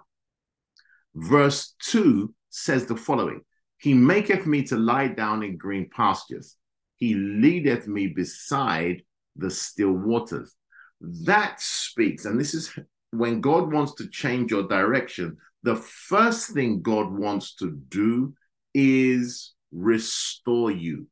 [1.15, 3.41] Verse two says the following
[3.77, 6.55] He maketh me to lie down in green pastures,
[6.97, 9.03] He leadeth me beside
[9.35, 10.55] the still waters.
[11.01, 12.77] That speaks, and this is
[13.11, 18.33] when God wants to change your direction, the first thing God wants to do
[18.73, 21.07] is restore you.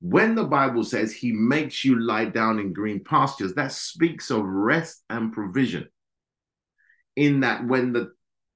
[0.00, 4.44] When the Bible says he makes you lie down in green pastures, that speaks of
[4.44, 5.88] rest and provision.
[7.16, 8.12] In that when the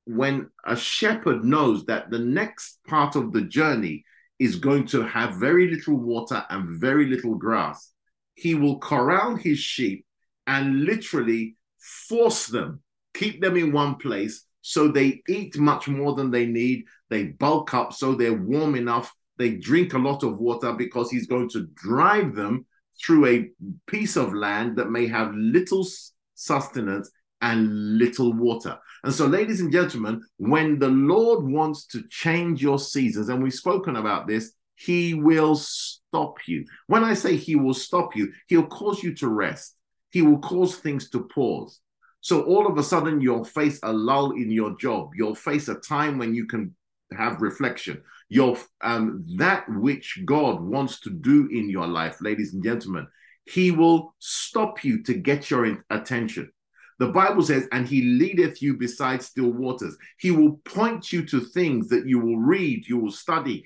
[0.07, 4.05] when a shepherd knows that the next part of the journey
[4.39, 7.93] is going to have very little water and very little grass,
[8.35, 10.05] he will corral his sheep
[10.47, 12.83] and literally force them,
[13.15, 16.85] keep them in one place so they eat much more than they need.
[17.11, 19.15] They bulk up so they're warm enough.
[19.39, 22.67] They drink a lot of water because he's going to drive them
[23.05, 23.51] through a
[23.87, 25.87] piece of land that may have little
[26.35, 27.11] sustenance
[27.41, 28.79] and little water.
[29.03, 33.53] And so, ladies and gentlemen, when the Lord wants to change your seasons, and we've
[33.53, 36.65] spoken about this, he will stop you.
[36.87, 39.77] When I say he will stop you, he'll cause you to rest,
[40.11, 41.81] he will cause things to pause.
[42.21, 45.75] So, all of a sudden, you'll face a lull in your job, you'll face a
[45.75, 46.75] time when you can
[47.17, 48.03] have reflection.
[48.35, 53.07] Your um, that which God wants to do in your life, ladies and gentlemen,
[53.45, 56.51] He will stop you to get your attention.
[56.99, 59.97] The Bible says, and he leadeth you beside still waters.
[60.19, 63.65] He will point you to things that you will read, you will study,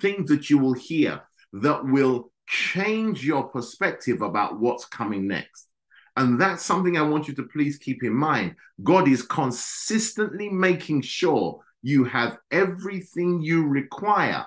[0.00, 1.22] things that you will hear
[1.52, 5.68] that will change your perspective about what's coming next.
[6.16, 8.54] And that's something I want you to please keep in mind.
[8.82, 14.46] God is consistently making sure you have everything you require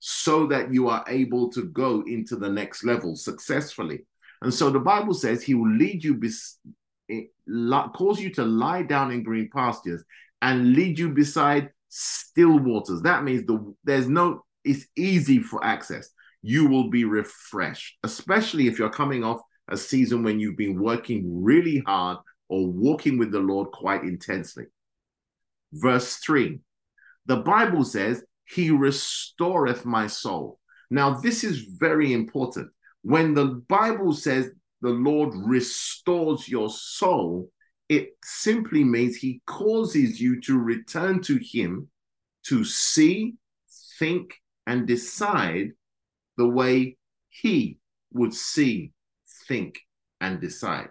[0.00, 4.04] so that you are able to go into the next level successfully.
[4.42, 6.58] And so the Bible says he will lead you bes-
[7.08, 7.26] eh,
[7.94, 10.02] cause you to lie down in green pastures
[10.42, 13.00] and lead you beside still waters.
[13.02, 16.10] That means the there's no it's easy for access.
[16.42, 21.44] You will be refreshed, especially if you're coming off a season when you've been working
[21.44, 24.64] really hard or walking with the Lord quite intensely.
[25.72, 26.60] Verse 3
[27.26, 30.60] the Bible says, He restoreth my soul.
[30.90, 32.70] Now, this is very important.
[33.02, 34.50] When the Bible says
[34.80, 37.50] the Lord restores your soul,
[37.88, 41.88] it simply means he causes you to return to him
[42.44, 43.34] to see,
[43.98, 44.34] think,
[44.66, 45.72] and decide
[46.36, 46.96] the way
[47.28, 47.78] he
[48.12, 48.92] would see,
[49.48, 49.80] think,
[50.20, 50.88] and decide.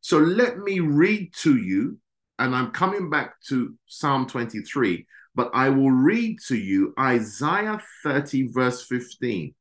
[0.00, 1.98] So let me read to you,
[2.38, 8.48] and I'm coming back to Psalm 23, but I will read to you Isaiah 30,
[8.48, 9.54] verse 15.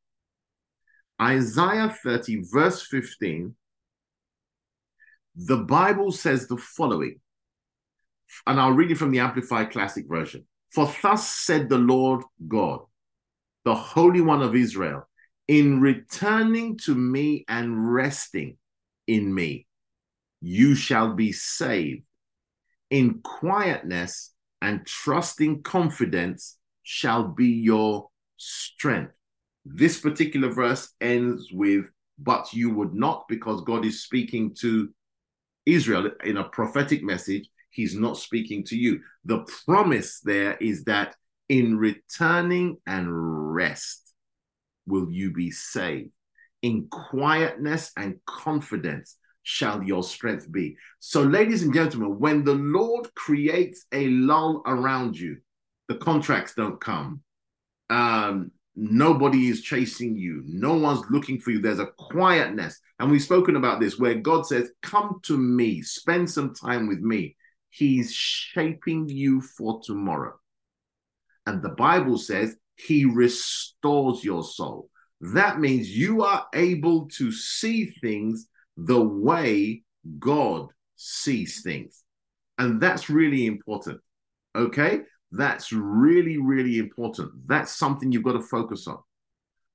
[1.22, 3.56] Isaiah 30, verse 15,
[5.36, 7.20] the Bible says the following,
[8.46, 10.46] and I'll read it from the Amplified Classic Version.
[10.70, 12.82] For thus said the Lord God,
[13.64, 15.08] the Holy One of Israel,
[15.48, 18.58] in returning to me and resting
[19.08, 19.68] in me,
[20.42, 22.04] you shall be saved.
[22.94, 29.14] In quietness and trusting confidence shall be your strength.
[29.66, 31.86] This particular verse ends with,
[32.20, 34.94] but you would not, because God is speaking to
[35.66, 37.50] Israel in a prophetic message.
[37.72, 39.00] He's not speaking to you.
[39.26, 41.16] The promise there is that
[41.50, 43.08] in returning and
[43.56, 44.14] rest
[44.86, 46.12] will you be saved.
[46.62, 50.76] In quietness and confidence shall your strength be.
[51.00, 55.38] So, ladies and gentlemen, when the Lord creates a lull around you,
[55.88, 57.22] the contracts don't come.
[57.90, 60.44] Um, Nobody is chasing you.
[60.48, 61.62] No one's looking for you.
[61.62, 62.80] There's a quietness.
[63.00, 67.00] And we've spoken about this where God says, Come to me, spend some time with
[67.00, 67.36] me.
[67.70, 70.40] He's shaping you for tomorrow.
[71.46, 74.90] And the Bible says, He restores your soul.
[75.22, 79.84] That means you are able to see things the way
[80.20, 82.04] God sees things.
[82.58, 84.00] And that's really important.
[84.56, 85.02] Okay?
[85.32, 87.32] That's really, really important.
[87.48, 89.00] That's something you've got to focus on.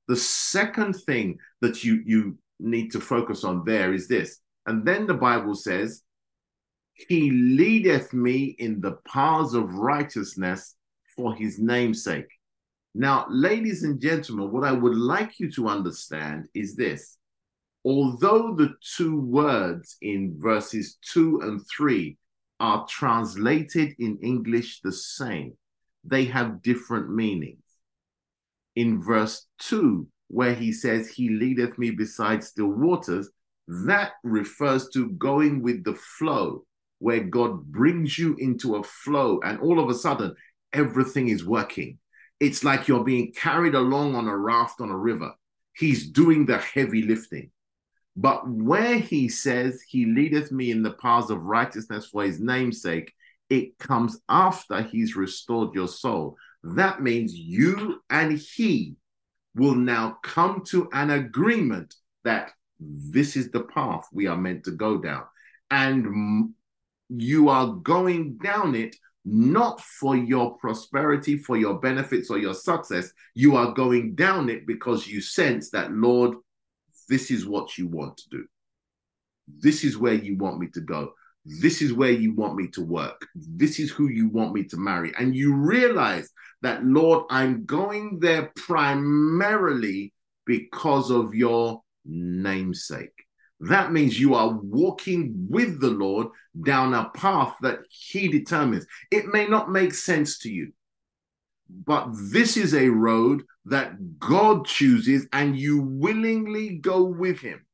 [0.07, 4.41] The second thing that you, you need to focus on there is this.
[4.67, 6.03] And then the Bible says,
[6.95, 10.77] He leadeth me in the paths of righteousness
[11.17, 12.29] for his name's sake.
[12.95, 17.18] Now, ladies and gentlemen, what I would like you to understand is this.
[17.89, 22.19] Although the two words in verses two and three
[22.61, 25.57] are translated in English the same,
[26.05, 27.63] they have different meanings.
[28.77, 33.31] In verse 2, where he says, He leadeth me beside still waters,
[33.67, 36.67] that refers to going with the flow,
[36.99, 40.35] where God brings you into a flow, and all of a sudden,
[40.75, 41.97] everything is working.
[42.39, 45.33] It's like you're being carried along on a raft on a river.
[45.75, 47.51] He's doing the heavy lifting.
[48.21, 53.15] But where he says, He leadeth me in the paths of righteousness for his namesake,
[53.49, 56.37] it comes after he's restored your soul.
[56.65, 58.97] That means you and he
[59.55, 61.95] will now come to an agreement
[62.25, 62.51] that
[62.81, 65.23] this is the path we are meant to go down.
[65.71, 66.55] And
[67.09, 73.13] you are going down it not for your prosperity, for your benefits, or your success.
[73.35, 76.35] You are going down it because you sense that, Lord,
[77.09, 78.45] this is what you want to do.
[79.47, 81.13] This is where you want me to go.
[81.45, 83.27] This is where you want me to work.
[83.35, 85.13] This is who you want me to marry.
[85.19, 86.29] And you realize
[86.63, 90.13] that, Lord, I'm going there primarily
[90.45, 93.15] because of your namesake.
[93.61, 96.29] That means you are walking with the Lord
[96.65, 98.87] down a path that He determines.
[99.11, 100.73] It may not make sense to you,
[101.85, 107.65] but this is a road that God chooses and you willingly go with Him.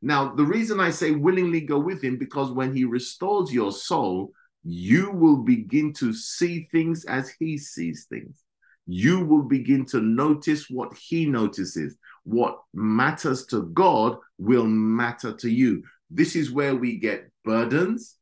[0.00, 4.32] Now, the reason I say willingly go with Him, because when He restores your soul,
[4.64, 8.42] you will begin to see things as He sees things.
[8.86, 15.50] You will begin to notice what He notices what matters to God will matter to
[15.50, 15.82] you.
[16.10, 18.16] This is where we get burdens,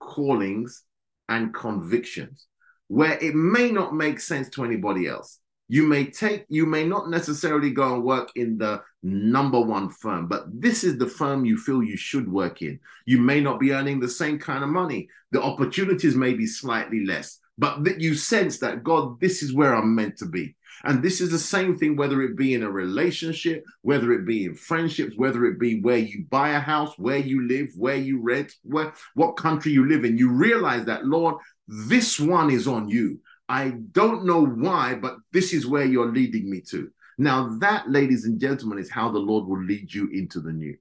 [0.00, 0.84] callings,
[1.28, 2.46] and convictions,
[2.88, 5.38] where it may not make sense to anybody else.
[5.68, 10.28] You may take, you may not necessarily go and work in the number one firm,
[10.28, 12.78] but this is the firm you feel you should work in.
[13.06, 15.08] You may not be earning the same kind of money.
[15.30, 19.74] The opportunities may be slightly less, but that you sense that God, this is where
[19.74, 20.54] I'm meant to be.
[20.84, 24.44] And this is the same thing, whether it be in a relationship, whether it be
[24.46, 28.20] in friendships, whether it be where you buy a house, where you live, where you
[28.20, 30.18] rent, where what country you live in.
[30.18, 31.36] You realize that, Lord,
[31.68, 33.20] this one is on you.
[33.52, 36.90] I don't know why, but this is where you're leading me to.
[37.18, 40.74] Now, that, ladies and gentlemen, is how the Lord will lead you into the new.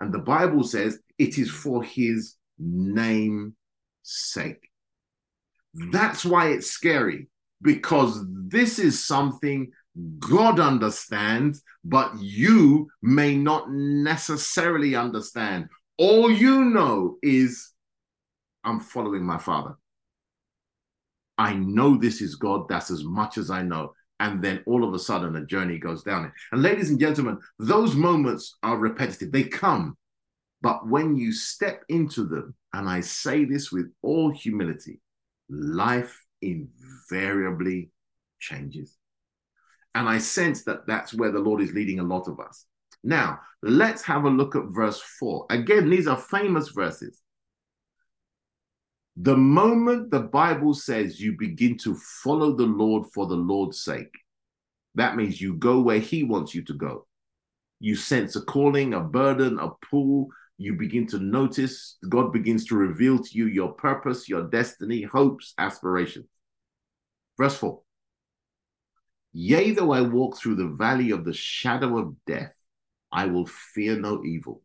[0.00, 3.54] And the Bible says it is for his name's
[4.02, 4.68] sake.
[5.72, 7.28] That's why it's scary
[7.62, 9.70] because this is something
[10.18, 15.68] God understands, but you may not necessarily understand.
[15.96, 17.72] All you know is,
[18.62, 19.76] I'm following my father.
[21.40, 22.68] I know this is God.
[22.68, 23.94] That's as much as I know.
[24.20, 26.30] And then all of a sudden, a journey goes down.
[26.52, 29.32] And ladies and gentlemen, those moments are repetitive.
[29.32, 29.96] They come.
[30.60, 35.00] But when you step into them, and I say this with all humility,
[35.48, 37.88] life invariably
[38.38, 38.98] changes.
[39.94, 42.66] And I sense that that's where the Lord is leading a lot of us.
[43.02, 45.46] Now, let's have a look at verse 4.
[45.48, 47.22] Again, these are famous verses.
[49.22, 54.16] The moment the Bible says you begin to follow the Lord for the Lord's sake,
[54.94, 57.06] that means you go where He wants you to go.
[57.80, 62.76] You sense a calling, a burden, a pull, you begin to notice, God begins to
[62.76, 66.26] reveal to you your purpose, your destiny, hopes, aspirations.
[67.36, 67.78] Verse 4
[69.34, 72.54] Yea, though I walk through the valley of the shadow of death,
[73.12, 74.62] I will fear no evil,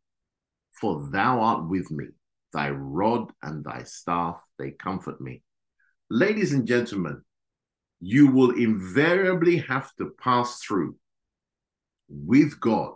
[0.71, 2.05] for thou art with me.
[2.53, 5.41] Thy rod and thy staff, they comfort me.
[6.09, 7.21] Ladies and gentlemen,
[7.99, 10.95] you will invariably have to pass through
[12.09, 12.93] with God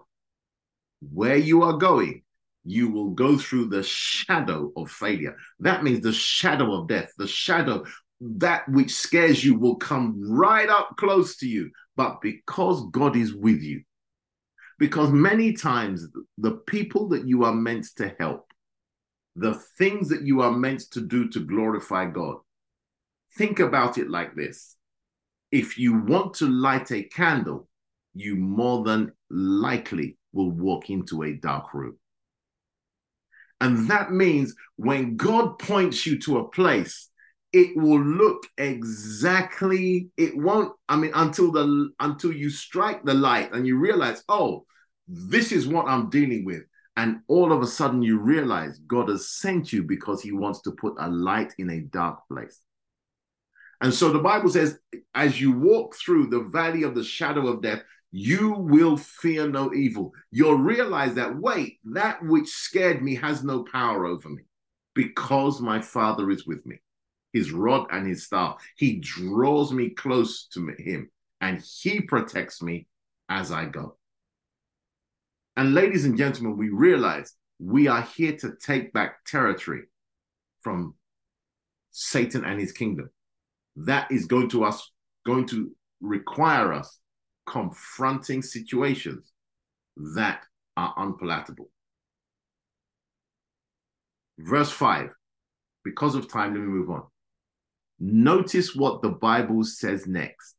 [1.02, 2.24] where you are going
[2.70, 5.36] you will go through the shadow of failure.
[5.60, 7.86] That means the shadow of death, the shadow
[8.22, 11.72] that which scares you will come right up close to you.
[11.96, 13.84] But because God is with you,
[14.78, 16.08] because many times
[16.38, 18.49] the people that you are meant to help,
[19.36, 22.38] the things that you are meant to do to glorify God,
[23.38, 24.76] think about it like this.
[25.52, 27.68] If you want to light a candle,
[28.14, 31.98] you more than likely will walk into a dark room.
[33.62, 37.10] And that means when God points you to a place,
[37.52, 43.52] it will look exactly, it won't, I mean, until the until you strike the light
[43.54, 44.66] and you realize, oh,
[45.08, 46.64] this is what I'm dealing with.
[47.00, 50.72] And all of a sudden you realize God has sent you because he wants to
[50.72, 52.60] put a light in a dark place.
[53.80, 54.78] And so the Bible says,
[55.16, 59.74] as you walk through the valley of the shadow of death, you will fear no
[59.74, 60.12] evil.
[60.30, 64.44] You'll realize that, wait, that which scared me has no power over me
[64.94, 66.82] because my Father is with me.
[67.32, 72.88] His rod and his staff, he draws me close to him and he protects me
[73.30, 73.99] as I go.
[75.60, 79.82] And ladies and gentlemen, we realize we are here to take back territory
[80.62, 80.96] from
[81.92, 83.10] Satan and his kingdom.
[83.76, 84.90] That is going to us
[85.26, 87.00] going to require us
[87.46, 89.34] confronting situations
[90.16, 90.46] that
[90.78, 91.70] are unpalatable.
[94.38, 95.10] Verse 5,
[95.84, 97.04] because of time, let me move on.
[98.00, 100.56] Notice what the Bible says next.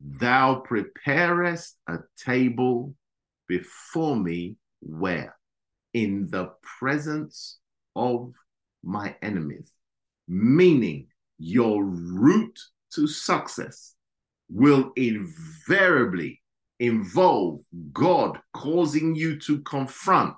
[0.00, 2.94] Thou preparest a table
[3.48, 5.36] before me, where?
[5.94, 7.58] In the presence
[7.96, 8.32] of
[8.84, 9.72] my enemies.
[10.28, 12.58] Meaning, your route
[12.94, 13.94] to success
[14.50, 16.42] will invariably
[16.80, 17.60] involve
[17.92, 20.36] God causing you to confront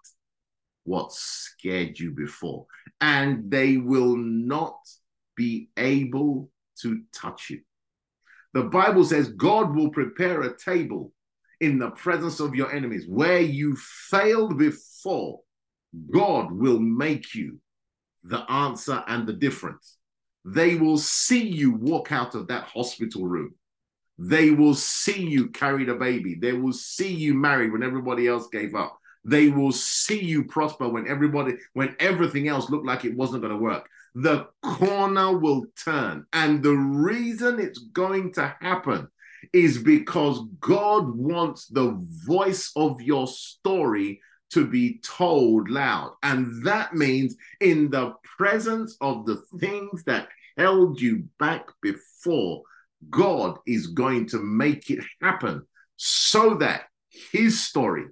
[0.84, 2.66] what scared you before,
[3.00, 4.78] and they will not
[5.36, 6.50] be able
[6.80, 7.60] to touch you.
[8.54, 11.12] The Bible says God will prepare a table
[11.60, 13.06] in the presence of your enemies.
[13.08, 15.40] Where you failed before,
[16.10, 17.58] God will make you
[18.24, 19.96] the answer and the difference.
[20.44, 23.54] They will see you walk out of that hospital room
[24.20, 26.34] they will see you carry the baby.
[26.34, 28.98] They will see you married when everybody else gave up.
[29.24, 33.54] They will see you prosper when everybody, when everything else looked like it wasn't going
[33.54, 33.88] to work.
[34.14, 36.26] The corner will turn.
[36.34, 39.08] And the reason it's going to happen
[39.52, 44.20] is because God wants the voice of your story
[44.50, 46.12] to be told loud.
[46.22, 52.62] And that means in the presence of the things that held you back before,
[53.08, 55.62] God is going to make it happen
[55.96, 56.84] so that
[57.32, 58.06] his story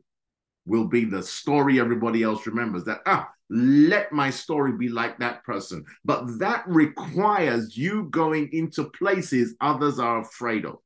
[0.66, 5.42] will be the story everybody else remembers that ah let my story be like that
[5.44, 10.76] person but that requires you going into places others are afraid of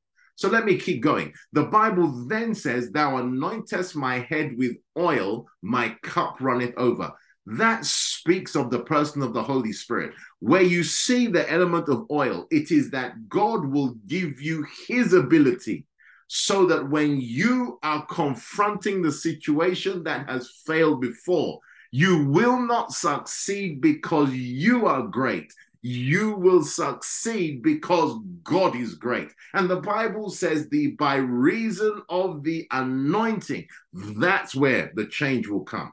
[0.42, 5.46] so let me keep going the bible then says thou anointest my head with oil
[5.62, 7.12] my cup runneth over
[7.46, 10.14] that speaks of the person of the Holy Spirit.
[10.38, 15.12] Where you see the element of oil, it is that God will give you his
[15.12, 15.86] ability
[16.28, 21.58] so that when you are confronting the situation that has failed before,
[21.90, 25.52] you will not succeed because you are great.
[25.82, 29.28] You will succeed because God is great.
[29.52, 35.64] And the Bible says the by reason of the anointing, that's where the change will
[35.64, 35.92] come.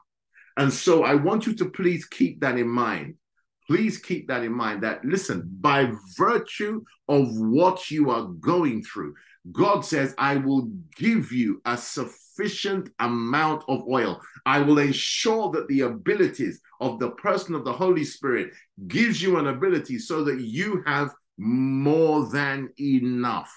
[0.56, 3.16] And so I want you to please keep that in mind.
[3.66, 9.14] Please keep that in mind that, listen, by virtue of what you are going through,
[9.52, 11.76] God says, I will give you a
[12.40, 14.20] sufficient amount of oil.
[14.46, 18.52] I will ensure that the abilities of the person of the Holy Spirit
[18.86, 23.52] gives you an ability so that you have more than enough.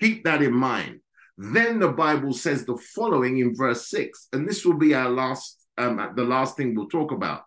[0.00, 1.00] Keep that in mind.
[1.36, 5.56] Then the Bible says the following in verse 6, and this will be our last
[5.76, 7.42] um, the last thing we'll talk about.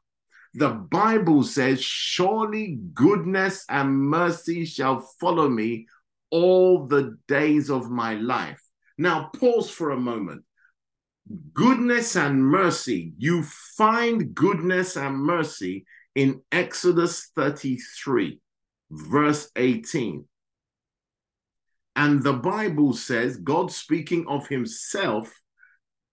[0.54, 5.88] The Bible says, Surely goodness and mercy shall follow me
[6.30, 8.62] all the days of my life.
[8.98, 10.44] Now, pause for a moment.
[11.54, 18.40] Goodness and mercy, you find goodness and mercy in Exodus 33,
[18.90, 20.26] verse 18.
[21.96, 25.32] And the Bible says, God speaking of himself,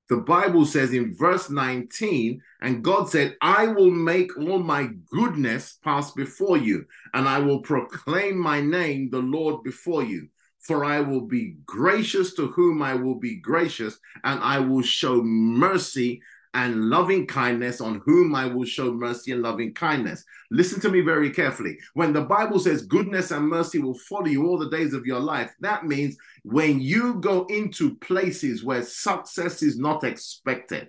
[0.08, 5.78] the Bible says in verse 19, and God said, I will make all my goodness
[5.84, 10.28] pass before you, and I will proclaim my name, the Lord, before you.
[10.68, 15.22] For I will be gracious to whom I will be gracious, and I will show
[15.22, 16.20] mercy
[16.52, 20.24] and loving kindness on whom I will show mercy and loving kindness.
[20.50, 21.78] Listen to me very carefully.
[21.94, 25.20] When the Bible says goodness and mercy will follow you all the days of your
[25.20, 30.88] life, that means when you go into places where success is not expected,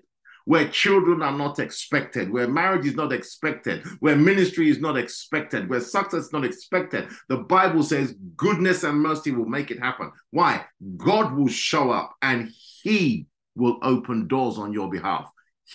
[0.50, 5.70] where children are not expected, where marriage is not expected, where ministry is not expected,
[5.70, 10.12] where success is not expected, the Bible says goodness and mercy will make it happen.
[10.32, 10.66] Why?
[10.98, 12.50] God will show up and
[12.82, 15.30] He will open doors on your behalf.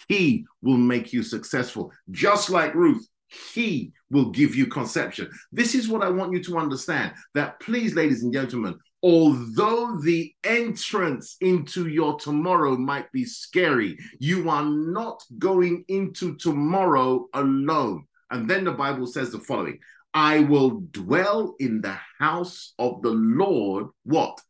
[0.09, 1.93] He will make you successful.
[2.11, 3.07] Just like Ruth,
[3.55, 5.31] He will give you conception.
[5.53, 10.35] This is what I want you to understand that, please, ladies and gentlemen, although the
[10.45, 18.07] entrance into your tomorrow might be scary, you are not going into tomorrow alone.
[18.31, 19.79] And then the Bible says the following
[20.15, 24.41] I will dwell in the house of the Lord, what?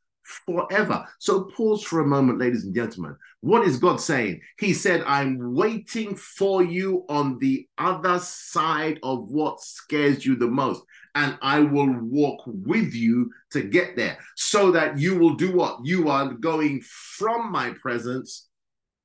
[0.46, 1.06] Forever.
[1.18, 3.16] So pause for a moment, ladies and gentlemen.
[3.40, 4.40] What is God saying?
[4.58, 10.48] He said, I'm waiting for you on the other side of what scares you the
[10.48, 10.82] most
[11.14, 15.78] and I will walk with you to get there so that you will do what?
[15.84, 18.48] You are going from my presence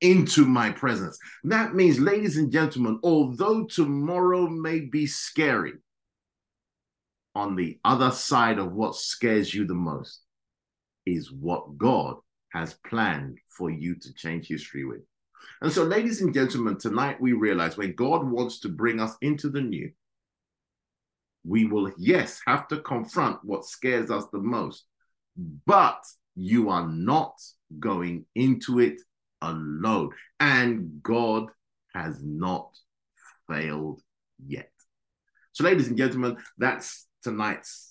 [0.00, 1.18] into my presence.
[1.44, 5.74] That means, ladies and gentlemen, although tomorrow may be scary,
[7.34, 10.22] on the other side of what scares you the most
[11.06, 12.16] is what God
[12.52, 15.00] has planned for you to change history with.
[15.62, 19.48] And so, ladies and gentlemen, tonight we realize when God wants to bring us into
[19.48, 19.90] the new,
[21.44, 24.84] we will, yes, have to confront what scares us the most,
[25.66, 26.02] but
[26.34, 27.34] you are not
[27.78, 29.00] going into it
[29.40, 30.10] alone.
[30.38, 31.46] And God
[31.94, 32.70] has not
[33.48, 34.00] failed
[34.46, 34.70] yet.
[35.52, 37.89] So, ladies and gentlemen, that's tonight's.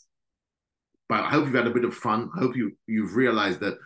[1.10, 2.30] But I hope you've had a bit of fun.
[2.36, 3.78] I hope you, you've realized that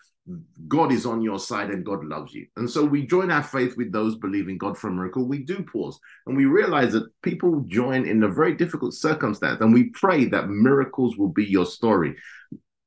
[0.67, 2.47] God is on your side and God loves you.
[2.55, 5.25] And so we join our faith with those believing God for a miracle.
[5.25, 9.59] We do pause and we realize that people join in a very difficult circumstance.
[9.61, 12.15] And we pray that miracles will be your story.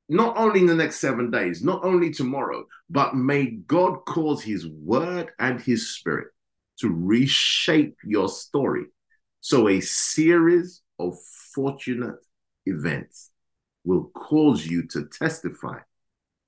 [0.09, 4.67] Not only in the next seven days, not only tomorrow, but may God cause his
[4.67, 6.29] word and his spirit
[6.79, 8.85] to reshape your story.
[9.41, 11.15] So a series of
[11.53, 12.17] fortunate
[12.65, 13.31] events
[13.87, 15.79] will cause you to testify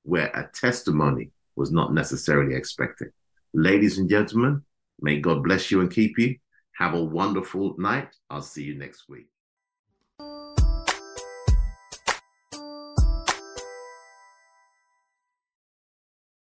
[0.04, 3.12] where a testimony was not necessarily expected.
[3.54, 4.62] Ladies and gentlemen,
[5.00, 6.36] may God bless you and keep you.
[6.74, 8.10] Have a wonderful night.
[8.30, 9.28] I'll see you next week.